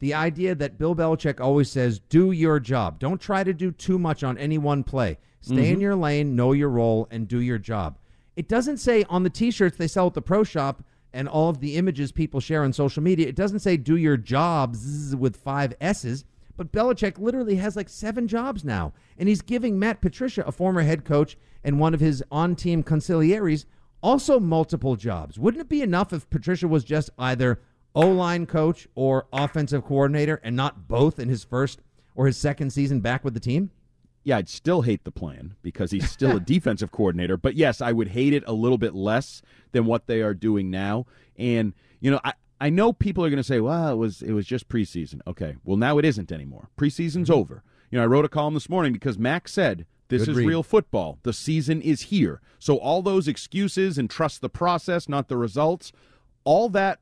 [0.00, 2.98] The idea that Bill Belichick always says, "Do your job.
[2.98, 5.18] Don't try to do too much on any one play.
[5.40, 5.74] Stay mm-hmm.
[5.74, 7.96] in your lane, know your role, and do your job."
[8.36, 11.60] It doesn't say on the T-shirts they sell at the pro shop and all of
[11.60, 13.28] the images people share on social media.
[13.28, 16.24] It doesn't say "do your jobs" with five S's.
[16.56, 20.82] But Belichick literally has like seven jobs now, and he's giving Matt Patricia, a former
[20.82, 23.64] head coach and one of his on-team consiglieres,
[24.02, 25.38] also multiple jobs.
[25.38, 27.60] Wouldn't it be enough if Patricia was just either
[27.94, 31.80] O-line coach or offensive coordinator and not both in his first
[32.14, 33.70] or his second season back with the team?
[34.24, 37.36] Yeah, I'd still hate the plan because he's still a defensive coordinator.
[37.36, 40.70] But yes, I would hate it a little bit less than what they are doing
[40.70, 41.06] now.
[41.36, 44.32] And you know, I I know people are going to say, "Well, it was it
[44.32, 46.68] was just preseason." Okay, well now it isn't anymore.
[46.76, 47.40] Preseason's mm-hmm.
[47.40, 47.62] over.
[47.90, 50.48] You know, I wrote a column this morning because Max said this Good is read.
[50.48, 51.18] real football.
[51.24, 52.40] The season is here.
[52.58, 55.92] So all those excuses and trust the process, not the results,
[56.44, 57.00] all that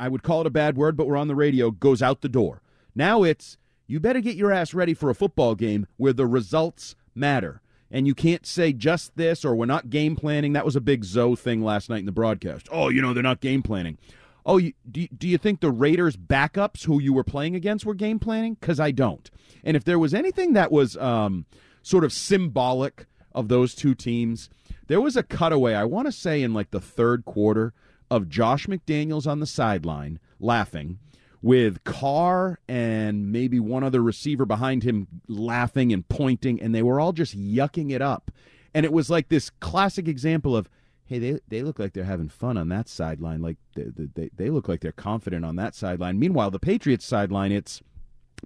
[0.00, 2.28] I would call it a bad word, but we're on the radio goes out the
[2.28, 2.62] door.
[2.94, 6.94] Now it's you better get your ass ready for a football game where the results
[7.14, 7.60] matter.
[7.90, 10.52] And you can't say just this or we're not game planning.
[10.52, 12.68] That was a big Zoe thing last night in the broadcast.
[12.70, 13.96] Oh, you know, they're not game planning.
[14.44, 17.94] Oh, you, do, do you think the Raiders' backups who you were playing against were
[17.94, 18.54] game planning?
[18.60, 19.30] Because I don't.
[19.64, 21.46] And if there was anything that was um,
[21.82, 24.50] sort of symbolic of those two teams,
[24.86, 27.72] there was a cutaway, I want to say in like the third quarter,
[28.10, 30.98] of Josh McDaniels on the sideline laughing
[31.40, 36.98] with Carr and maybe one other receiver behind him laughing and pointing, and they were
[37.00, 38.30] all just yucking it up.
[38.74, 40.68] And it was like this classic example of,
[41.06, 43.40] hey, they, they look like they're having fun on that sideline.
[43.40, 46.18] Like they, they, they look like they're confident on that sideline.
[46.18, 47.82] Meanwhile, the Patriots sideline, it's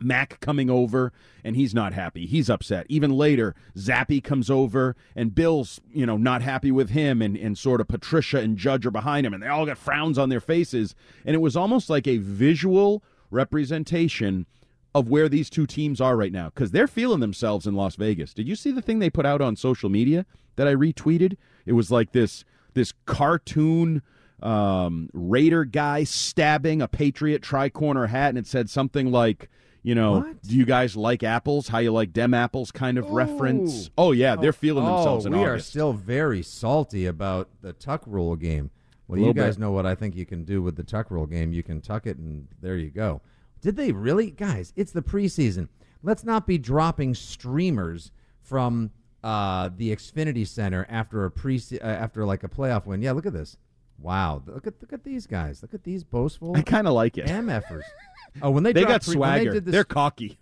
[0.01, 1.13] Mac coming over
[1.45, 2.27] and he's not happy.
[2.27, 2.87] He's upset.
[2.89, 7.57] Even later, Zappe comes over and Bill's, you know, not happy with him and, and
[7.57, 10.41] sort of Patricia and Judge are behind him and they all got frowns on their
[10.41, 10.95] faces.
[11.25, 14.47] And it was almost like a visual representation
[14.95, 18.35] of where these two teams are right now because they're feeling themselves in Las Vegas.
[18.35, 20.27] Did you see the thing they put out on social media
[20.57, 21.37] that I retweeted?
[21.65, 24.03] It was like this this cartoon
[24.43, 29.49] um, Raider guy stabbing a Patriot tri corner hat and it said something like
[29.83, 30.43] You know, What?
[30.43, 31.69] do you guys like apples?
[31.69, 32.71] How you like dem apples?
[32.71, 33.91] Kind of reference.
[33.99, 38.03] Oh yeah, they're feeling themselves oh, in we are still very salty about the tuck
[38.07, 38.71] rule game.
[39.09, 39.61] Well, you guys bit.
[39.61, 41.53] know what I think you can do with the tuck rule game.
[41.53, 43.21] You can tuck it, and there you go.
[43.61, 44.73] Did they really, guys?
[44.77, 45.69] It's the preseason.
[46.03, 48.91] Let's not be dropping streamers from
[49.23, 53.03] uh, the Xfinity Center after a pre uh, after like a playoff win.
[53.03, 53.57] Yeah, look at this.
[54.03, 55.63] Wow, look at look at these guys.
[55.63, 56.57] Look at these boastful.
[56.57, 57.27] I kind of like it.
[57.27, 57.83] MFers.
[58.41, 59.51] Oh, when they They got they swagger.
[59.53, 60.39] did this- They're cocky.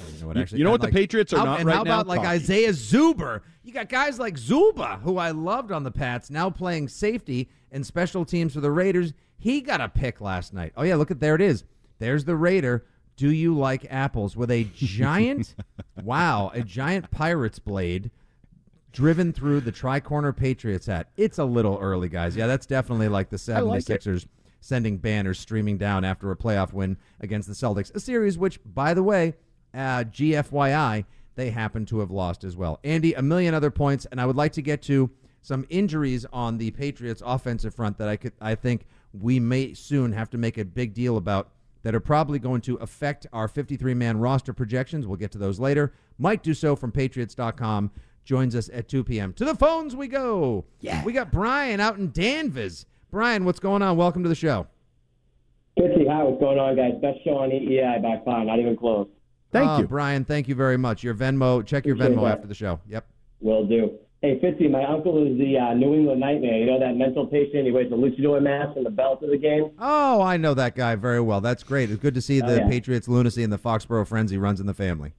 [0.00, 0.36] Oh, you know what?
[0.36, 2.10] Actually, you know what the Patriots are how, not and right how about now?
[2.12, 2.28] like Cocky.
[2.28, 3.40] Isaiah Zuber?
[3.64, 7.84] You got guys like Zuber, who I loved on the Pats, now playing safety and
[7.84, 9.14] special teams for the Raiders.
[9.36, 10.72] He got a pick last night.
[10.76, 11.64] Oh yeah, look at there it is.
[11.98, 12.84] There's the Raider.
[13.16, 15.56] Do you like apples with a giant?
[16.04, 18.10] wow, a giant pirate's blade
[18.96, 21.10] driven through the tri-corner Patriots hat.
[21.18, 22.34] It's a little early, guys.
[22.34, 24.26] Yeah, that's definitely like the I like 76ers
[24.60, 27.94] sending banners streaming down after a playoff win against the Celtics.
[27.94, 29.34] A series which, by the way,
[29.74, 31.04] uh, GFYI,
[31.34, 32.80] they happen to have lost as well.
[32.84, 35.10] Andy, a million other points, and I would like to get to
[35.42, 40.12] some injuries on the Patriots offensive front that I could I think we may soon
[40.12, 41.50] have to make a big deal about
[41.82, 45.06] that are probably going to affect our 53 man roster projections.
[45.06, 45.92] We'll get to those later.
[46.18, 47.90] Mike Dussault from Patriots.com
[48.26, 49.32] joins us at 2 p.m.
[49.34, 50.64] To the phones we go.
[50.80, 51.02] Yeah.
[51.04, 52.84] We got Brian out in Danvers.
[53.10, 53.96] Brian, what's going on?
[53.96, 54.66] Welcome to the show.
[55.78, 56.94] Fitzy, hi, what's going on, guys?
[57.00, 59.08] Best show on EEI by far, not even close.
[59.52, 59.86] Thank Oh, you.
[59.86, 60.24] Brian.
[60.24, 61.02] Thank you very much.
[61.04, 62.32] Your Venmo, check your Appreciate Venmo that.
[62.38, 62.80] after the show.
[62.88, 63.06] Yep.
[63.40, 63.92] Will do.
[64.22, 66.56] Hey, Fitzy, my uncle is the uh, New England Nightmare.
[66.58, 67.66] You know that mental patient?
[67.66, 69.70] He wears a luchador mask and the belt of the game.
[69.78, 71.40] Oh, I know that guy very well.
[71.42, 71.90] That's great.
[71.90, 72.68] It's good to see Oh, the yeah.
[72.68, 75.12] Patriots lunacy and the Foxborough frenzy runs in the family.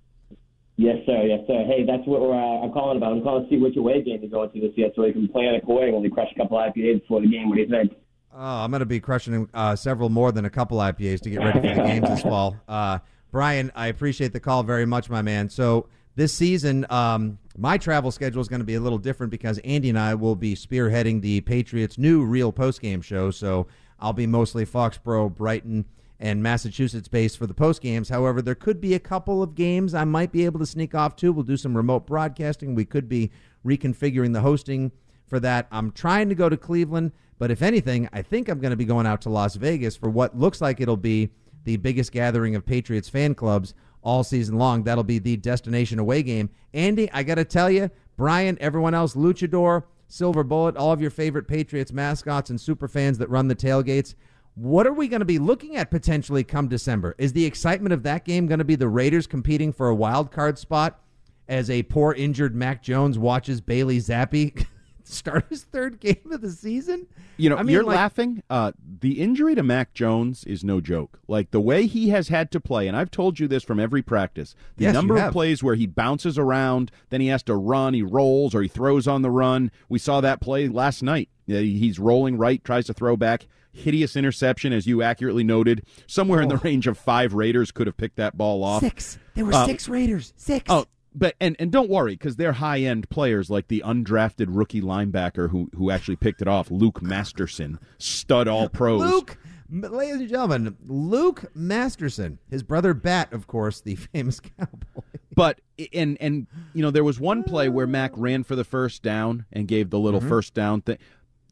[0.78, 1.24] Yes, sir.
[1.24, 1.66] Yes, sir.
[1.66, 3.14] Hey, that's what we're, uh, I'm calling about.
[3.14, 5.28] I'm calling to see which away game you're going to this year so we can
[5.28, 6.02] plan accordingly.
[6.02, 7.50] We crush a couple IPAs before the game.
[7.50, 7.94] What do you think?
[8.32, 11.40] Oh, I'm going to be crushing uh, several more than a couple IPAs to get
[11.40, 12.56] ready for the games this fall.
[12.68, 13.00] Uh,
[13.32, 15.50] Brian, I appreciate the call very much, my man.
[15.50, 19.58] So this season, um, my travel schedule is going to be a little different because
[19.60, 23.32] Andy and I will be spearheading the Patriots' new real postgame show.
[23.32, 23.66] So
[24.00, 25.86] I'll be mostly Foxborough, Brighton,
[26.20, 28.10] and Massachusetts based for the post games.
[28.10, 31.16] However, there could be a couple of games I might be able to sneak off
[31.18, 31.32] to.
[31.32, 32.76] We'll do some remote broadcasting.
[32.76, 33.32] We could be
[33.66, 34.92] reconfiguring the hosting
[35.28, 35.68] for that.
[35.72, 38.86] I'm trying to go to Cleveland, but if anything, I think I'm going to be
[38.86, 41.30] going out to Las Vegas for what looks like it'll be
[41.66, 44.84] the biggest gathering of Patriots fan clubs all season long.
[44.84, 46.50] That'll be the destination away game.
[46.74, 51.12] Andy, I got to tell you, Brian, everyone else, Luchador, Silver Bullet, all of your
[51.12, 54.16] favorite Patriots mascots and super fans that run the tailgates.
[54.58, 57.14] What are we going to be looking at potentially come December?
[57.20, 60.32] Is the excitement of that game going to be the Raiders competing for a wild
[60.32, 61.00] card spot
[61.48, 64.66] as a poor injured Mac Jones watches Bailey Zappe
[65.16, 67.08] start his third game of the season?
[67.38, 68.44] You know, I mean, you're like- laughing.
[68.50, 71.20] Uh, the injury to Mac Jones is no joke.
[71.28, 74.02] Like the way he has had to play, and I've told you this from every
[74.02, 74.56] practice.
[74.78, 78.02] The Yes, number of plays where he bounces around, then he has to run, he
[78.04, 79.72] rolls, or he throws on the run.
[79.90, 81.30] We saw that play last night.
[81.46, 83.48] He's rolling right, tries to throw back.
[83.72, 85.86] Hideous interception, as you accurately noted.
[86.08, 88.84] Somewhere in the range of five Raiders could have picked that ball off.
[88.84, 88.88] Oh.
[88.88, 89.20] Six.
[89.36, 90.34] There were Uh, six Raiders.
[90.36, 90.66] Six.
[90.68, 94.82] Oh, but and and don't worry because they're high end players like the undrafted rookie
[94.82, 99.02] linebacker who who actually picked it off, Luke Masterson, stud all pros.
[99.02, 99.38] Luke,
[99.70, 105.02] ladies and gentlemen, Luke Masterson, his brother Bat, of course, the famous cowboy.
[105.36, 105.62] But
[105.94, 109.46] and and you know there was one play where Mac ran for the first down
[109.52, 110.30] and gave the little mm-hmm.
[110.30, 110.98] first down thing.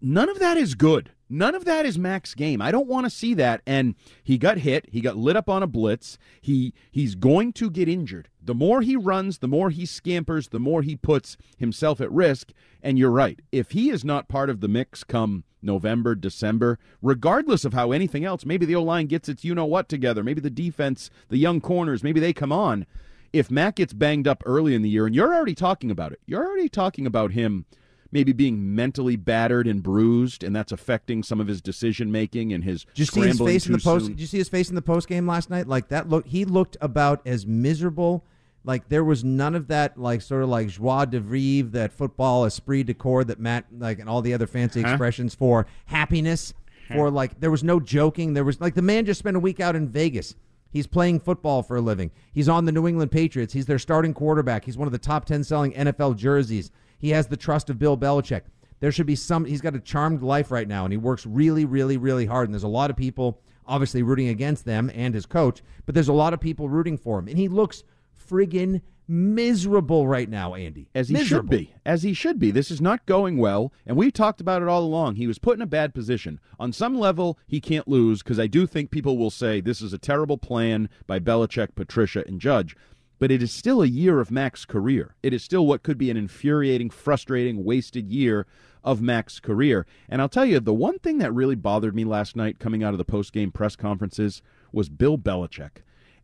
[0.01, 1.11] None of that is good.
[1.29, 2.61] None of that is Mac's game.
[2.61, 3.61] I don't want to see that.
[3.65, 4.87] And he got hit.
[4.91, 6.17] He got lit up on a blitz.
[6.39, 8.29] He he's going to get injured.
[8.41, 12.51] The more he runs, the more he scampers, the more he puts himself at risk.
[12.83, 13.39] And you're right.
[13.51, 18.23] If he is not part of the mix come November, December, regardless of how anything
[18.23, 20.23] else, maybe the O line gets its you know what together.
[20.23, 22.85] Maybe the defense, the young corners, maybe they come on.
[23.33, 26.21] If Mac gets banged up early in the year, and you're already talking about it,
[26.25, 27.65] you're already talking about him
[28.15, 32.63] maybe being mentally battered and bruised, and that's affecting some of his decision making and
[32.63, 34.05] his Did you see his scrambling face in the post?
[34.05, 34.13] soon.
[34.15, 35.67] Did you see his face in the post game last night?
[35.67, 38.23] Like that look, he looked about as miserable.
[38.63, 42.45] Like there was none of that, like sort of like joie de vivre, that football
[42.45, 44.87] esprit de corps that Matt, like, and all the other fancy Huh?
[44.89, 46.53] expressions for happiness.
[46.93, 48.33] For like, there was no joking.
[48.33, 50.35] There was like the man just spent a week out in Vegas.
[50.71, 52.11] He's playing football for a living.
[52.31, 53.53] He's on the New England Patriots.
[53.53, 54.65] He's their starting quarterback.
[54.65, 56.71] He's one of the top ten selling NFL jerseys.
[57.05, 58.45] He has the trust of Bill Belichick.
[58.79, 59.45] There should be some.
[59.45, 62.47] He's got a charmed life right now, and he works really, really, really hard.
[62.47, 66.07] And there's a lot of people obviously rooting against them and his coach, but there's
[66.07, 67.83] a lot of people rooting for him, and he looks
[68.27, 70.89] friggin' miserable right now, Andy.
[70.95, 71.51] As he miserable.
[71.51, 71.75] should be.
[71.85, 72.49] As he should be.
[72.49, 75.17] This is not going well, and we've talked about it all along.
[75.17, 76.39] He was put in a bad position.
[76.59, 79.93] On some level, he can't lose because I do think people will say this is
[79.93, 82.75] a terrible plan by Belichick, Patricia, and Judge.
[83.17, 85.15] But it is still a year of Mac's career.
[85.23, 88.45] It is still what could be an infuriating, frustrating, wasted year
[88.83, 89.85] of Mac's career.
[90.09, 92.93] And I'll tell you, the one thing that really bothered me last night coming out
[92.93, 94.41] of the post-game press conferences
[94.71, 95.77] was Bill Belichick.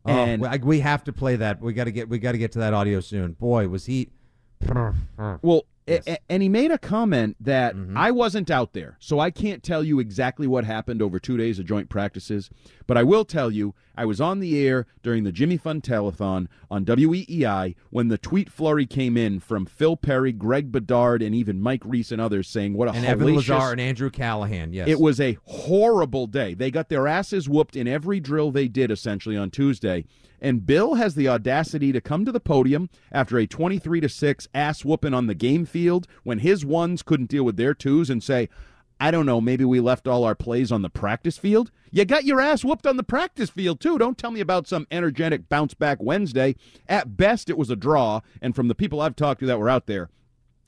[0.04, 1.60] And oh, we- have to play that.
[1.62, 3.32] We got to get we got to get to that audio soon.
[3.32, 4.10] Boy, was he
[5.42, 7.96] Well, a- and he made a comment that Mm-hmm.
[7.96, 11.58] I wasn't out there, so I can't tell you exactly what happened over two days
[11.58, 12.50] of joint practices.
[12.92, 16.46] But I will tell you, I was on the air during the Jimmy Fund Telethon
[16.70, 21.58] on WEEI when the tweet flurry came in from Phil Perry, Greg Bedard, and even
[21.58, 24.74] Mike Reiss and others saying what a and Evan Lazar and Andrew Callahan.
[24.74, 26.52] Yes, it was a horrible day.
[26.52, 30.04] They got their asses whooped in every drill they did essentially on Tuesday.
[30.38, 34.48] And Bill has the audacity to come to the podium after a 23 to 6
[34.52, 38.22] ass whooping on the game field when his ones couldn't deal with their twos and
[38.22, 38.50] say,
[39.02, 41.72] I don't know, maybe we left all our plays on the practice field.
[41.90, 43.98] You got your ass whooped on the practice field, too.
[43.98, 46.54] Don't tell me about some energetic bounce back Wednesday.
[46.88, 48.20] At best, it was a draw.
[48.40, 50.08] And from the people I've talked to that were out there,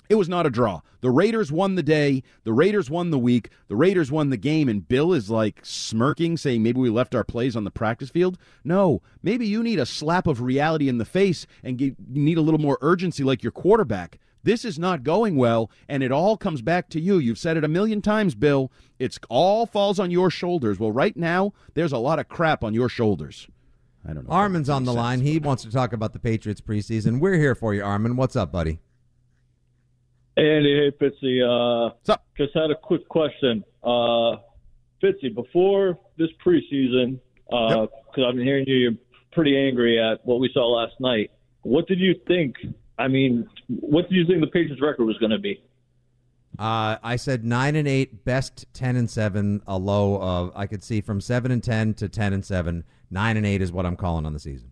[0.09, 0.81] it was not a draw.
[1.01, 2.25] The Raiders won the day.
[2.43, 3.51] The Raiders won the week.
[3.69, 4.69] The Raiders won the game.
[4.69, 8.37] And Bill is like smirking, saying maybe we left our plays on the practice field.
[8.65, 12.43] No, maybe you need a slap of reality in the face and you need a
[12.43, 14.19] little more urgency like your quarterback.
[14.45, 17.19] This is not going well, and it all comes back to you.
[17.19, 18.71] You've said it a million times, Bill.
[18.99, 20.79] It's all falls on your shoulders.
[20.79, 23.49] Well, right now, there's a lot of crap on your shoulders.
[24.05, 24.29] I don't know.
[24.29, 24.99] if Armin's on the sense.
[24.99, 25.21] line.
[25.23, 27.21] He wants to talk about the Patriots preseason.
[27.21, 28.17] We're here for you, Armin.
[28.17, 28.81] What's up, buddy?
[30.37, 31.41] Andy, hey Fitzy.
[31.43, 32.27] Uh, What's up?
[32.37, 33.65] Just had a quick question.
[33.83, 34.37] Uh,
[35.03, 37.19] Fitzy, before this preseason,
[37.49, 38.93] because I've been hearing you, you're
[39.33, 41.31] pretty angry at what we saw last night.
[41.63, 42.57] What did you think?
[42.99, 45.63] I mean, what do you think the Patriots' record was going to be?
[46.59, 50.85] Uh, I said nine and eight, best ten and seven, a low of I could
[50.85, 52.85] see from seven and ten to ten and seven.
[53.11, 54.71] Nine and eight is what I'm calling on the season.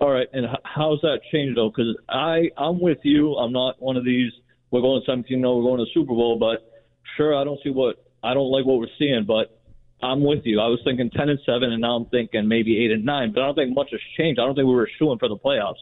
[0.00, 1.70] All right, and how's that changed though?
[1.70, 3.34] Because I I'm with you.
[3.34, 4.32] I'm not one of these.
[4.72, 6.68] We're going 17 0 We're going to the Super Bowl, but
[7.16, 9.60] sure, I don't see what I don't like what we're seeing, but
[10.02, 10.60] I'm with you.
[10.60, 13.32] I was thinking 10 and seven, and now I'm thinking maybe eight and nine.
[13.32, 14.40] But I don't think much has changed.
[14.40, 15.74] I don't think we were shooing for the playoffs.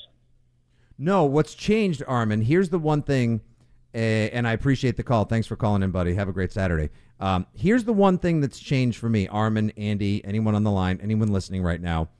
[1.02, 2.42] No, what's changed, Armin?
[2.42, 3.40] Here's the one thing,
[3.94, 5.24] uh, and I appreciate the call.
[5.24, 6.12] Thanks for calling in, buddy.
[6.12, 6.90] Have a great Saturday.
[7.18, 11.00] Um, here's the one thing that's changed for me, Armin, Andy, anyone on the line,
[11.02, 12.10] anyone listening right now.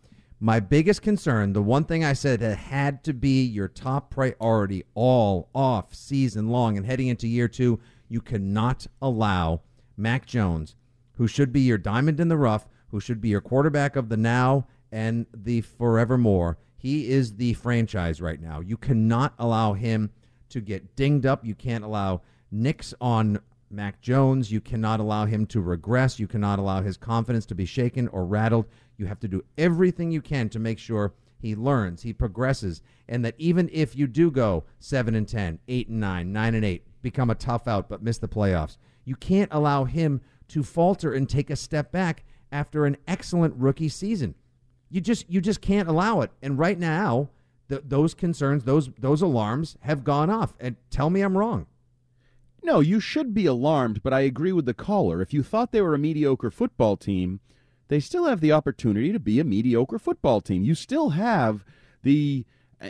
[0.40, 4.84] My biggest concern, the one thing I said that had to be your top priority
[4.94, 9.60] all off season long and heading into year two, you cannot allow
[9.98, 10.74] Mac Jones,
[11.16, 14.16] who should be your diamond in the rough, who should be your quarterback of the
[14.16, 16.56] now and the forevermore.
[16.80, 18.60] He is the franchise right now.
[18.60, 20.10] You cannot allow him
[20.48, 21.44] to get dinged up.
[21.44, 23.38] You can't allow nicks on
[23.70, 24.50] Mac Jones.
[24.50, 26.18] You cannot allow him to regress.
[26.18, 28.64] You cannot allow his confidence to be shaken or rattled.
[28.96, 33.22] You have to do everything you can to make sure he learns, he progresses, and
[33.26, 36.86] that even if you do go 7 and 10, 8 and 9, 9 and 8,
[37.02, 41.28] become a tough out but miss the playoffs, you can't allow him to falter and
[41.28, 44.34] take a step back after an excellent rookie season.
[44.90, 46.30] You just you just can't allow it.
[46.42, 47.30] And right now,
[47.68, 50.54] th- those concerns, those those alarms have gone off.
[50.60, 51.66] And tell me I'm wrong.
[52.62, 55.22] No, you should be alarmed, but I agree with the caller.
[55.22, 57.40] If you thought they were a mediocre football team,
[57.88, 60.64] they still have the opportunity to be a mediocre football team.
[60.64, 61.64] You still have
[62.02, 62.44] the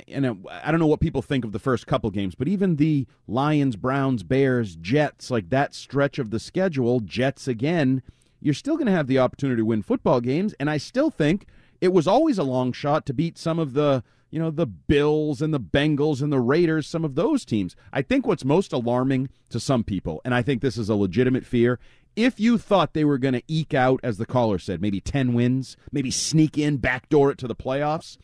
[0.09, 3.07] and I don't know what people think of the first couple games, but even the
[3.26, 8.03] Lions, Browns, Bears, Jets, like that stretch of the schedule, Jets again,
[8.40, 11.46] you're still going to have the opportunity to win football games, and I still think
[11.81, 15.43] it was always a long shot to beat some of the you know, the Bills
[15.43, 17.74] and the Bengals and the Raiders, some of those teams.
[17.93, 21.45] I think what's most alarming to some people, and I think this is a legitimate
[21.45, 21.78] fear,
[22.16, 25.33] if you thought they were going to eke out, as the caller said, maybe 10
[25.33, 28.18] wins, maybe sneak in, backdoor it to the playoffs,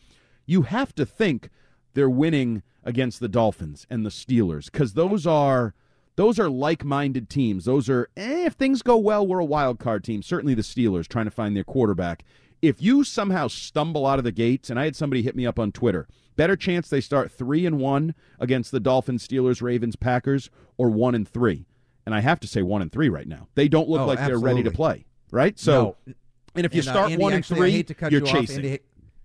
[0.45, 1.49] you have to think
[1.93, 5.73] they're winning against the Dolphins and the Steelers because those are.
[6.15, 7.65] Those are like-minded teams.
[7.65, 10.23] Those are, eh, if things go well, we're a wild card team.
[10.23, 12.23] Certainly the Steelers trying to find their quarterback
[12.61, 15.59] if you somehow stumble out of the gates, and I had somebody hit me up
[15.59, 20.49] on Twitter, better chance they start three and one against the Dolphins, Steelers, Ravens, Packers,
[20.77, 21.65] or one and three.
[22.05, 23.47] And I have to say one and three right now.
[23.55, 25.05] They don't look Oh, like they're ready to play.
[25.31, 25.59] Right?
[25.59, 26.13] So No.
[26.55, 28.21] and if you uh, start Andy, one and actually, three, I hate to cut you're
[28.21, 28.59] you chasing.
[28.59, 28.79] Off, Andy,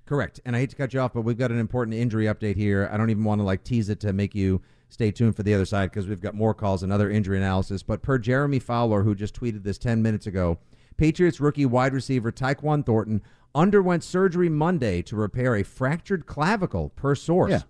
[0.05, 0.41] correct.
[0.45, 2.89] And I hate to cut you off, but we've got an important injury update here.
[2.93, 5.55] I don't even want to like tease it to make you stay tuned for the
[5.55, 7.83] other side because we've got more calls and other injury analysis.
[7.85, 10.59] But per Jeremy Fowler, who just tweeted this 10 minutes ago,
[10.97, 13.22] Patriots rookie wide receiver Tyquan Thornton
[13.55, 17.51] underwent surgery Monday to repair a fractured clavicle, per source.
[17.51, 17.61] Yeah.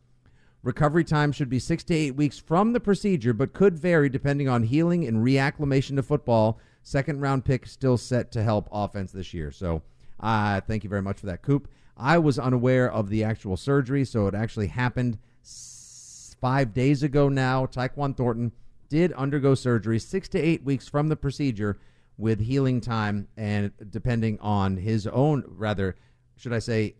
[0.62, 4.48] Recovery time should be six to eight weeks from the procedure, but could vary depending
[4.48, 6.60] on healing and reacclimation to football.
[6.84, 9.50] Second round pick still set to help offense this year.
[9.50, 9.82] So,
[10.20, 11.66] uh, thank you very much for that, Coop.
[11.96, 17.28] I was unaware of the actual surgery, so it actually happened s- five days ago
[17.28, 17.66] now.
[17.66, 18.52] Tyquan Thornton
[18.88, 21.76] did undergo surgery six to eight weeks from the procedure
[22.18, 25.96] with healing time and depending on his own, rather,
[26.36, 26.94] should I say,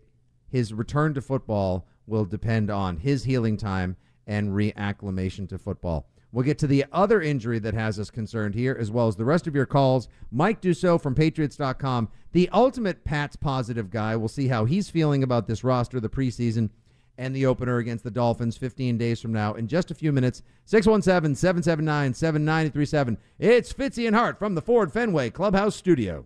[0.49, 3.95] his return to football will depend on his healing time
[4.27, 6.07] and reacclimation to football.
[6.31, 9.25] We'll get to the other injury that has us concerned here, as well as the
[9.25, 10.07] rest of your calls.
[10.31, 14.15] Mike Dussault from Patriots.com, the ultimate Pats positive guy.
[14.15, 16.71] We'll see how he's feeling about this roster, the preseason,
[17.17, 20.41] and the opener against the Dolphins 15 days from now in just a few minutes.
[20.65, 23.17] 617 779 7937.
[23.39, 26.25] It's Fitzy and Hart from the Ford Fenway Clubhouse Studio.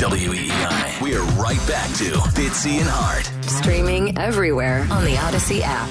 [0.00, 1.02] WEEI.
[1.02, 3.30] We are right back to Fitzy and Hart.
[3.44, 5.90] Streaming everywhere on the Audacy app.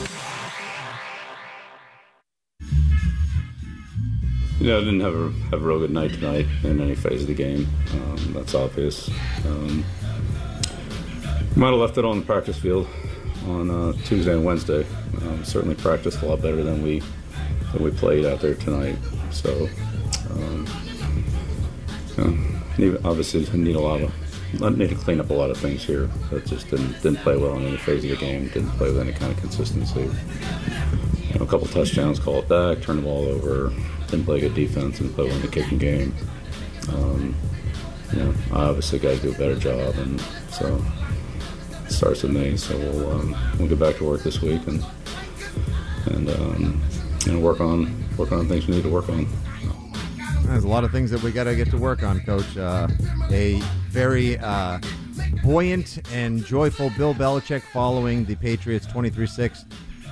[4.59, 7.27] Yeah, I didn't have a have a real good night tonight in any phase of
[7.27, 7.67] the game.
[7.93, 9.11] Um, that's obvious.
[9.45, 9.85] Um,
[11.55, 12.87] might have left it on the practice field
[13.45, 14.87] on uh, Tuesday and Wednesday.
[15.21, 17.03] Um, certainly practiced a lot better than we
[17.73, 18.97] than we played out there tonight.
[19.29, 19.69] So,
[20.31, 20.67] um,
[22.17, 22.58] you know, need,
[23.03, 24.13] obviously, need a lot of
[24.77, 26.09] need to clean up a lot of things here.
[26.31, 28.47] That just didn't didn't play well in any phase of the game.
[28.47, 30.01] Didn't play with any kind of consistency.
[30.01, 33.71] You know, a couple touchdowns call it back, turn the ball over.
[34.07, 34.97] Didn't play good defense.
[34.97, 36.15] Didn't play well in the kicking game.
[36.89, 37.35] Um,
[38.11, 40.19] you know, I obviously got to do a better job, and
[40.49, 40.83] so
[41.85, 42.57] it starts with me.
[42.57, 44.83] So we'll um, we'll get back to work this week and
[46.07, 49.27] and um, work on work on things we need to work on.
[50.49, 52.57] There's a lot of things that we got to get to work on, Coach.
[52.57, 52.87] Uh,
[53.29, 54.79] a very uh,
[55.43, 59.65] buoyant and joyful Bill Belichick following the Patriots 23 6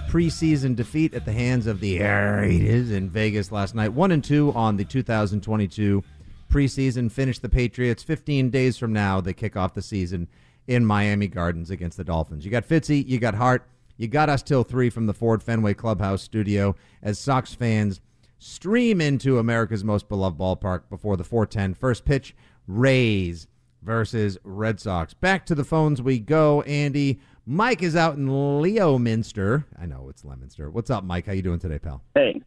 [0.10, 3.90] preseason defeat at the hands of the Raiders in Vegas last night.
[3.90, 6.04] One and two on the 2022
[6.52, 7.12] preseason.
[7.12, 9.20] Finish the Patriots 15 days from now.
[9.20, 10.28] They kick off the season
[10.68, 12.46] in Miami Gardens against the Dolphins.
[12.46, 13.68] You got Fitzy, you got Hart,
[13.98, 18.02] you got us till three from the Ford Fenway Clubhouse studio as Sox fans
[18.40, 22.36] stream into America's most beloved ballpark before the 410 first pitch.
[22.68, 23.48] Rays
[23.82, 25.14] versus Red Sox.
[25.14, 26.62] Back to the phones we go.
[26.64, 29.66] Andy, Mike is out in Leominster.
[29.80, 30.70] I know it's Leominster.
[30.70, 31.26] What's up, Mike?
[31.26, 32.04] How you doing today, pal?
[32.14, 32.42] Hey,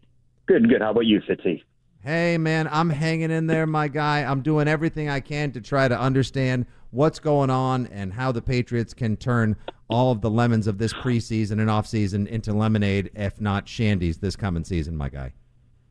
[0.47, 0.83] good, good.
[0.83, 1.63] How about you, Fitzy?
[2.03, 4.23] Hey, man, I'm hanging in there, my guy.
[4.23, 8.41] I'm doing everything I can to try to understand what's going on and how the
[8.41, 9.57] Patriots can turn
[9.89, 14.35] all of the lemons of this preseason and offseason into lemonade, if not shandies, this
[14.35, 15.33] coming season, my guy.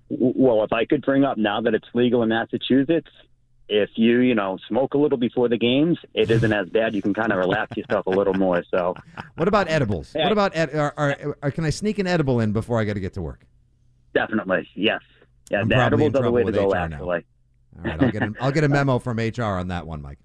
[0.10, 3.10] Well, if I could bring up now that it's legal in Massachusetts,
[3.68, 6.96] if you, you know, smoke a little before the games, it isn't as bad.
[6.96, 8.64] You can kind of relax yourself a little more.
[8.72, 8.96] So,
[9.36, 10.12] What about edibles?
[10.14, 12.94] What about ed- are, are, are, can I sneak an edible in before I got
[12.94, 13.46] to get to work?
[14.14, 15.02] definitely, yes.
[15.52, 16.96] Yeah, I'm the edibles are the way to trouble go, with HR now.
[16.96, 17.26] actually.
[17.78, 20.18] All right, I'll get a, I'll get a memo from HR on that one, Mike.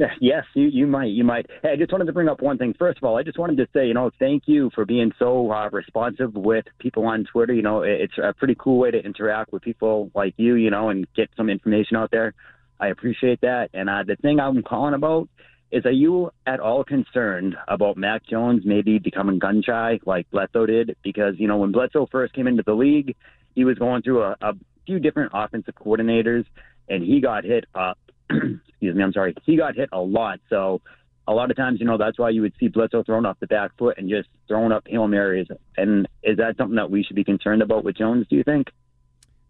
[0.20, 1.06] Yes, you, you might.
[1.10, 1.46] You might.
[1.62, 2.74] Hey, I just wanted to bring up one thing.
[2.78, 5.50] First of all, I just wanted to say, you know, thank you for being so
[5.52, 7.52] uh, responsive with people on Twitter.
[7.52, 10.70] You know, it- it's a pretty cool way to interact with people like you, you
[10.70, 12.34] know, and get some information out there.
[12.78, 13.70] I appreciate that.
[13.74, 15.28] And uh, the thing I'm calling about
[15.70, 20.66] is are you at all concerned about Mac Jones maybe becoming gun shy like Bledsoe
[20.66, 20.96] did?
[21.02, 23.16] Because, you know, when Bledsoe first came into the league,
[23.54, 24.52] he was going through a, a
[24.86, 26.44] few different offensive coordinators
[26.88, 27.94] and he got hit uh,
[28.68, 29.34] excuse me, I'm sorry.
[29.44, 30.40] He got hit a lot.
[30.48, 30.80] So
[31.28, 33.46] a lot of times, you know, that's why you would see Bledsoe thrown off the
[33.46, 35.46] back foot and just throwing up Hail Marys.
[35.76, 38.68] And is that something that we should be concerned about with Jones, do you think?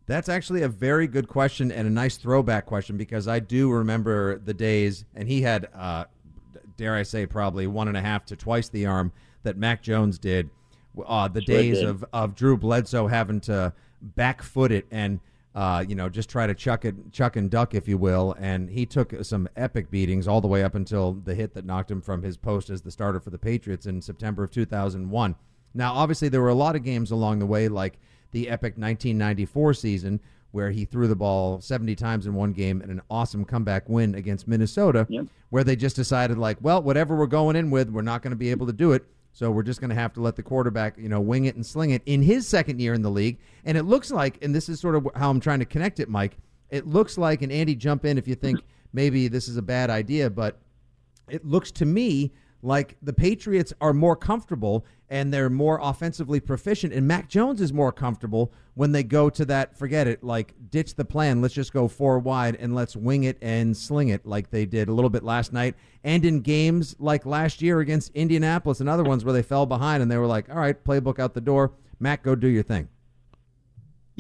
[0.06, 4.38] That's actually a very good question and a nice throwback question because I do remember
[4.38, 6.04] the days, and he had, uh,
[6.76, 9.12] dare I say, probably one and a half to twice the arm
[9.44, 10.50] that Mac Jones did.
[11.06, 11.88] Uh, the Sure days did.
[11.88, 13.72] of, of Drew Bledsoe having to
[14.02, 15.20] back foot it and
[15.60, 18.34] uh, you know just try to chuck it, chuck and duck, if you will.
[18.38, 21.90] And he took some epic beatings all the way up until the hit that knocked
[21.90, 25.34] him from his post as the starter for the Patriots in September of 2001.
[25.74, 27.98] Now, obviously, there were a lot of games along the way, like
[28.30, 30.20] the epic 1994 season,
[30.52, 34.14] where he threw the ball 70 times in one game and an awesome comeback win
[34.14, 35.06] against Minnesota,
[35.50, 38.36] where they just decided, like, well, whatever we're going in with, we're not going to
[38.36, 39.04] be able to do it.
[39.32, 41.64] So we're just going to have to let the quarterback, you know, wing it and
[41.64, 43.38] sling it in his second year in the league.
[43.64, 46.08] And it looks like, and this is sort of how I'm trying to connect it,
[46.08, 46.36] Mike.
[46.68, 48.68] It looks like, and Andy, jump in if you think mm-hmm.
[48.92, 50.58] maybe this is a bad idea, but
[51.28, 56.92] it looks to me like the Patriots are more comfortable and they're more offensively proficient,
[56.92, 59.76] and Mac Jones is more comfortable when they go to that.
[59.76, 61.42] Forget it, like ditch the plan.
[61.42, 64.88] Let's just go four wide and let's wing it and sling it like they did
[64.88, 69.02] a little bit last night, and in games like last year against Indianapolis and other
[69.02, 71.72] ones where they fell behind and they were like, "All right, playbook out the door,
[71.98, 72.88] Mac, go do your thing."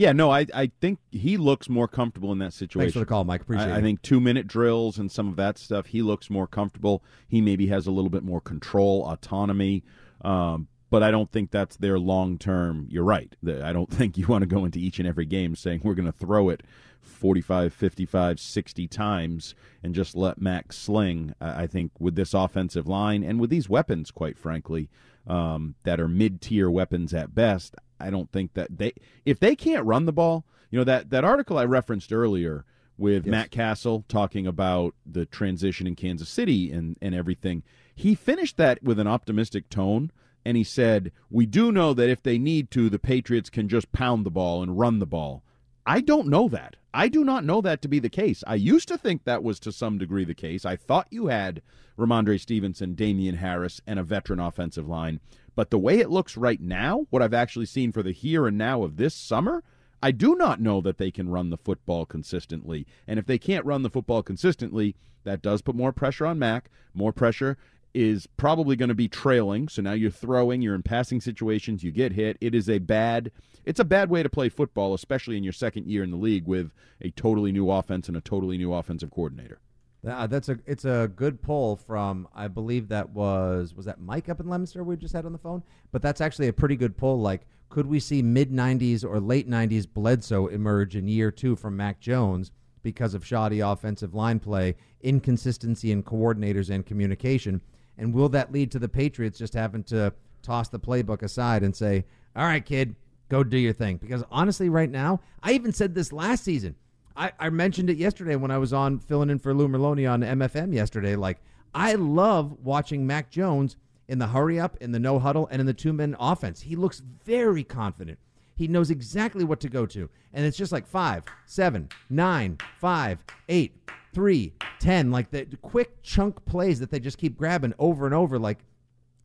[0.00, 2.86] Yeah, no, I, I think he looks more comfortable in that situation.
[2.86, 3.42] Thanks for the call, Mike.
[3.42, 3.78] Appreciate I, it.
[3.80, 7.04] I think two minute drills and some of that stuff, he looks more comfortable.
[7.28, 9.84] He maybe has a little bit more control, autonomy.
[10.22, 12.86] Um, but I don't think that's their long term.
[12.90, 13.34] You're right.
[13.46, 16.10] I don't think you want to go into each and every game saying we're going
[16.10, 16.62] to throw it
[17.00, 21.34] 45, 55, 60 times and just let Max sling.
[21.40, 24.90] I think with this offensive line and with these weapons, quite frankly,
[25.26, 28.92] um, that are mid tier weapons at best, I don't think that they
[29.24, 32.64] if they can't run the ball, you know that that article I referenced earlier
[32.96, 37.62] with Matt Castle talking about the transition in Kansas City and and everything.
[37.94, 40.10] He finished that with an optimistic tone
[40.44, 43.92] and he said, "We do know that if they need to, the Patriots can just
[43.92, 45.42] pound the ball and run the ball."
[45.86, 46.76] I don't know that.
[46.92, 48.44] I do not know that to be the case.
[48.46, 50.64] I used to think that was to some degree the case.
[50.64, 51.62] I thought you had
[51.98, 55.20] Rhamondre Stevenson, Damien Harris, and a veteran offensive line.
[55.54, 58.58] But the way it looks right now, what I've actually seen for the here and
[58.58, 59.62] now of this summer,
[60.02, 62.86] I do not know that they can run the football consistently.
[63.06, 66.70] And if they can't run the football consistently, that does put more pressure on Mac.
[66.94, 67.58] More pressure
[67.94, 69.68] is probably going to be trailing.
[69.68, 72.36] So now you're throwing, you're in passing situations, you get hit.
[72.40, 73.30] It is a bad
[73.64, 76.46] it's a bad way to play football, especially in your second year in the league
[76.46, 79.60] with a totally new offense and a totally new offensive coordinator.
[80.06, 84.30] Uh, that's a it's a good poll from I believe that was was that Mike
[84.30, 85.62] up in Leominster we just had on the phone,
[85.92, 87.20] but that's actually a pretty good poll.
[87.20, 91.76] Like, could we see mid '90s or late '90s Bledsoe emerge in year two from
[91.76, 92.50] Mac Jones
[92.82, 97.60] because of shoddy offensive line play, inconsistency in coordinators and communication,
[98.00, 101.76] and will that lead to the Patriots just having to toss the playbook aside and
[101.76, 102.96] say, "All right, kid,
[103.28, 103.98] go do your thing"?
[103.98, 106.74] Because honestly, right now, I even said this last season.
[107.16, 110.22] I, I mentioned it yesterday when I was on filling in for Lou Merloni on
[110.22, 111.16] MFM yesterday.
[111.16, 111.38] Like,
[111.74, 113.76] I love watching Mac Jones
[114.08, 116.62] in the hurry up, in the no huddle, and in the two men offense.
[116.62, 118.18] He looks very confident.
[118.56, 120.10] He knows exactly what to go to.
[120.32, 123.72] And it's just like five, seven, nine, five, eight,
[124.12, 125.10] three, ten.
[125.10, 128.38] Like the quick chunk plays that they just keep grabbing over and over.
[128.38, 128.58] Like,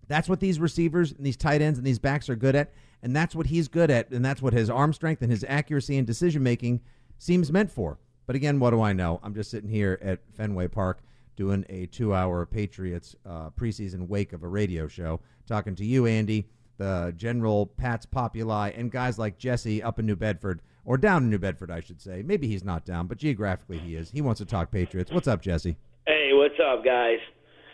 [0.08, 2.74] that's what these receivers and these tight ends and these backs are good at.
[3.02, 4.10] And that's what he's good at.
[4.12, 6.82] And that's what his arm strength and his accuracy and decision making
[7.18, 8.00] seems meant for.
[8.28, 9.20] But again, what do I know?
[9.24, 11.02] I'm just sitting here at Fenway Park
[11.36, 16.06] doing a two hour Patriots uh, preseason wake of a radio show, talking to you,
[16.06, 21.24] Andy, the general Pats Populi, and guys like Jesse up in New Bedford, or down
[21.24, 22.22] in New Bedford, I should say.
[22.24, 24.12] Maybe he's not down, but geographically he is.
[24.12, 25.12] He wants to talk Patriots.
[25.12, 25.76] What's up, Jesse?
[26.08, 27.18] Hey, what's up, guys?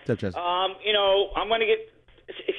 [0.01, 0.37] What's up, Jesse?
[0.37, 1.79] Um, you know, I'm gonna get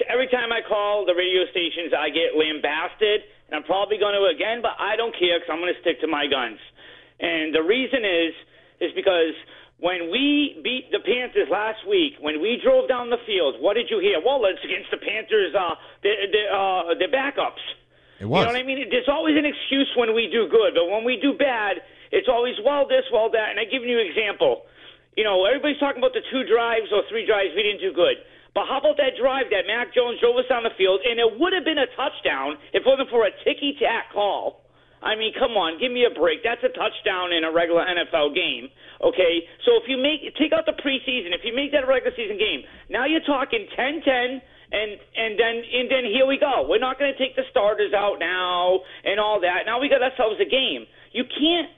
[0.08, 4.28] every time I call the radio stations, I get lambasted, and I'm probably going to
[4.28, 6.58] again, but I don't care because I'm going to stick to my guns.
[7.20, 8.32] And the reason is,
[8.80, 9.36] is because
[9.78, 13.90] when we beat the Panthers last week, when we drove down the field, what did
[13.90, 14.18] you hear?
[14.24, 17.62] Well, it's against the Panthers, uh, the the uh, the backups.
[18.22, 18.46] It was.
[18.46, 18.86] You know what I mean?
[18.86, 21.82] There's always an excuse when we do good, but when we do bad,
[22.14, 23.50] it's always well this, well that.
[23.50, 24.62] And I give you an example.
[25.18, 28.22] You know, everybody's talking about the two drives or three drives we didn't do good.
[28.54, 31.34] But how about that drive that Mac Jones drove us down the field, and it
[31.34, 34.62] would have been a touchdown if it wasn't for a ticky tack call.
[35.02, 36.46] I mean, come on, give me a break.
[36.46, 38.70] That's a touchdown in a regular NFL game.
[39.02, 42.14] Okay, so if you make take out the preseason, if you make that a regular
[42.14, 44.38] season game, now you're talking 10-10
[44.72, 46.64] and and then and then here we go.
[46.64, 49.68] We're not going to take the starters out now and all that.
[49.68, 50.88] Now we got ourselves a game.
[51.12, 51.68] You can't,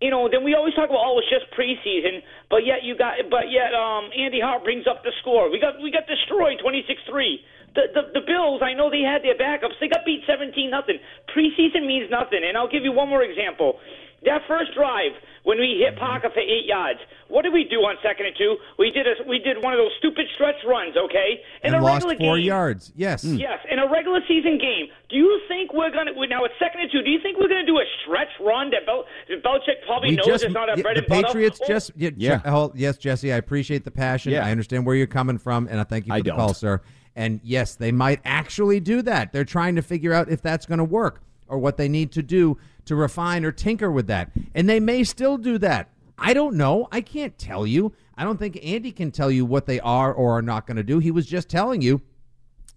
[0.00, 0.30] you know.
[0.30, 3.74] Then we always talk about oh it's just preseason, but yet you got, but yet
[3.74, 5.50] um Andy Hart brings up the score.
[5.50, 7.42] We got we got destroyed twenty six three.
[7.74, 9.74] The, the the Bills, I know they had their backups.
[9.82, 11.02] They got beat seventeen nothing.
[11.34, 12.46] Preseason means nothing.
[12.46, 13.82] And I'll give you one more example.
[14.24, 15.12] That first drive
[15.44, 16.98] when we hit Parker for eight yards.
[17.28, 18.56] What did we do on second and two?
[18.78, 21.40] We did a we did one of those stupid stretch runs, okay?
[21.62, 22.92] In and a lost regular four game, yards.
[22.96, 23.22] Yes.
[23.22, 23.36] Hmm.
[23.36, 26.80] Yes, in a regular season game, do you think we're gonna we- now it's second
[26.82, 27.02] and two?
[27.02, 30.26] Do you think we're gonna do a stretch run that Bel, Belichick probably We knows
[30.26, 31.26] just it's not a yeah, bread the and butter?
[31.28, 32.36] Patriots Or- just yeah, Yeah.
[32.44, 34.46] Je- hold- yes Jesse I appreciate the passion Yeah.
[34.46, 36.36] I understand where you're coming from and I thank you for I the don't.
[36.38, 36.80] call sir
[37.16, 40.78] and yes they might actually do that they're trying to figure out if that's going
[40.78, 42.56] to work or what they need to do
[42.86, 44.30] to refine or tinker with that.
[44.54, 45.90] And they may still do that.
[46.18, 46.88] I don't know.
[46.92, 47.92] I can't tell you.
[48.16, 50.82] I don't think Andy can tell you what they are or are not going to
[50.82, 50.98] do.
[50.98, 52.00] He was just telling you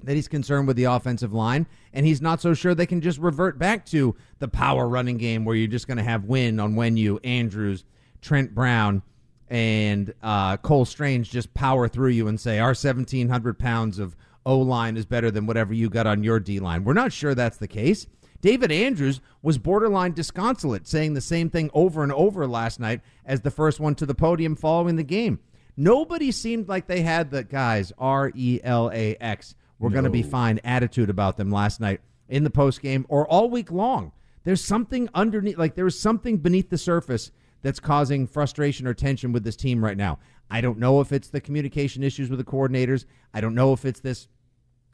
[0.03, 3.19] that he's concerned with the offensive line, and he's not so sure they can just
[3.19, 6.75] revert back to the power running game where you're just going to have win on
[6.75, 7.83] when you Andrews,
[8.21, 9.01] Trent Brown,
[9.49, 14.59] and uh, Cole Strange just power through you and say our 1,700 pounds of O
[14.59, 16.83] line is better than whatever you got on your D line.
[16.83, 18.07] We're not sure that's the case.
[18.41, 23.41] David Andrews was borderline disconsolate, saying the same thing over and over last night as
[23.41, 25.39] the first one to the podium following the game.
[25.75, 29.55] Nobody seemed like they had the guys R E L A X.
[29.79, 33.27] We're going to be fine attitude about them last night in the post game or
[33.27, 34.11] all week long.
[34.43, 37.31] There's something underneath, like there's something beneath the surface
[37.61, 40.19] that's causing frustration or tension with this team right now.
[40.49, 43.05] I don't know if it's the communication issues with the coordinators.
[43.33, 44.27] I don't know if it's this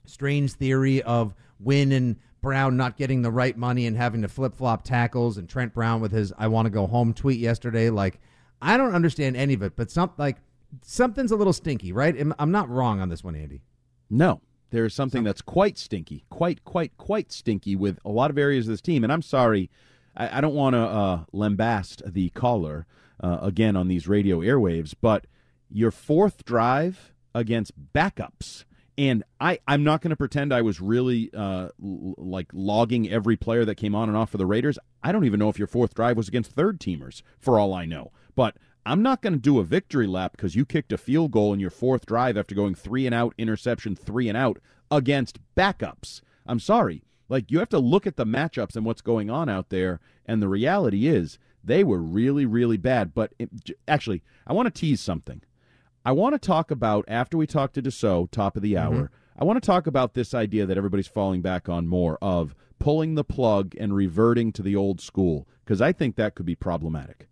[0.06, 4.56] strange theory of Wynn and Brown not getting the right money and having to flip
[4.56, 7.90] flop tackles, and Trent Brown with his "I want to go home" tweet yesterday.
[7.90, 8.20] Like,
[8.62, 10.38] I don't understand any of it, but some like
[10.82, 12.16] something's a little stinky, right?
[12.38, 13.62] I'm not wrong on this one, Andy.
[14.10, 14.42] No,
[14.74, 18.74] there's something that's quite stinky, quite, quite, quite stinky with a lot of areas of
[18.74, 19.04] this team.
[19.04, 19.70] And I'm sorry,
[20.16, 22.88] I, I don't want to uh, lambast the caller
[23.22, 25.28] uh, again on these radio airwaves, but
[25.70, 28.66] your fourth drive against backups.
[28.98, 33.36] And I, I'm not going to pretend I was really uh, l- like logging every
[33.36, 34.78] player that came on and off for the Raiders.
[35.02, 37.86] I don't even know if your fourth drive was against third teamers, for all I
[37.86, 38.12] know.
[38.36, 41.54] But I'm not going to do a victory lap because you kicked a field goal
[41.54, 44.60] in your fourth drive after going three and out, interception, three and out
[44.92, 46.22] against backups.
[46.46, 47.04] I'm sorry.
[47.30, 50.02] Like, you have to look at the matchups and what's going on out there.
[50.26, 53.14] And the reality is, they were really, really bad.
[53.14, 53.50] But it,
[53.88, 55.42] actually, I want to tease something.
[56.06, 58.94] I want to talk about, after we talk to Dussault, top of the mm-hmm.
[58.94, 62.56] hour, I want to talk about this idea that everybody's falling back on more of
[62.80, 66.56] pulling the plug and reverting to the old school, because I think that could be
[66.56, 67.30] problematic.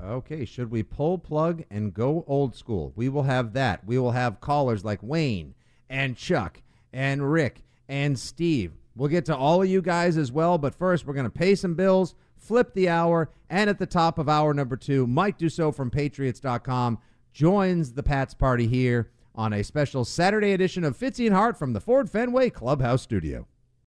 [0.00, 2.92] Okay, should we pull plug and go old school?
[2.94, 3.84] We will have that.
[3.84, 5.54] We will have callers like Wayne
[5.88, 6.62] and Chuck
[6.92, 8.72] and Rick and Steve.
[8.96, 11.56] We'll get to all of you guys as well, but first we're going to pay
[11.56, 15.74] some bills, flip the hour, and at the top of hour number two, Mike Dussault
[15.74, 16.98] from Patriots.com
[17.34, 21.72] joins the Pats party here on a special Saturday edition of Fitzy and Hart from
[21.72, 23.48] the Ford Fenway Clubhouse Studio.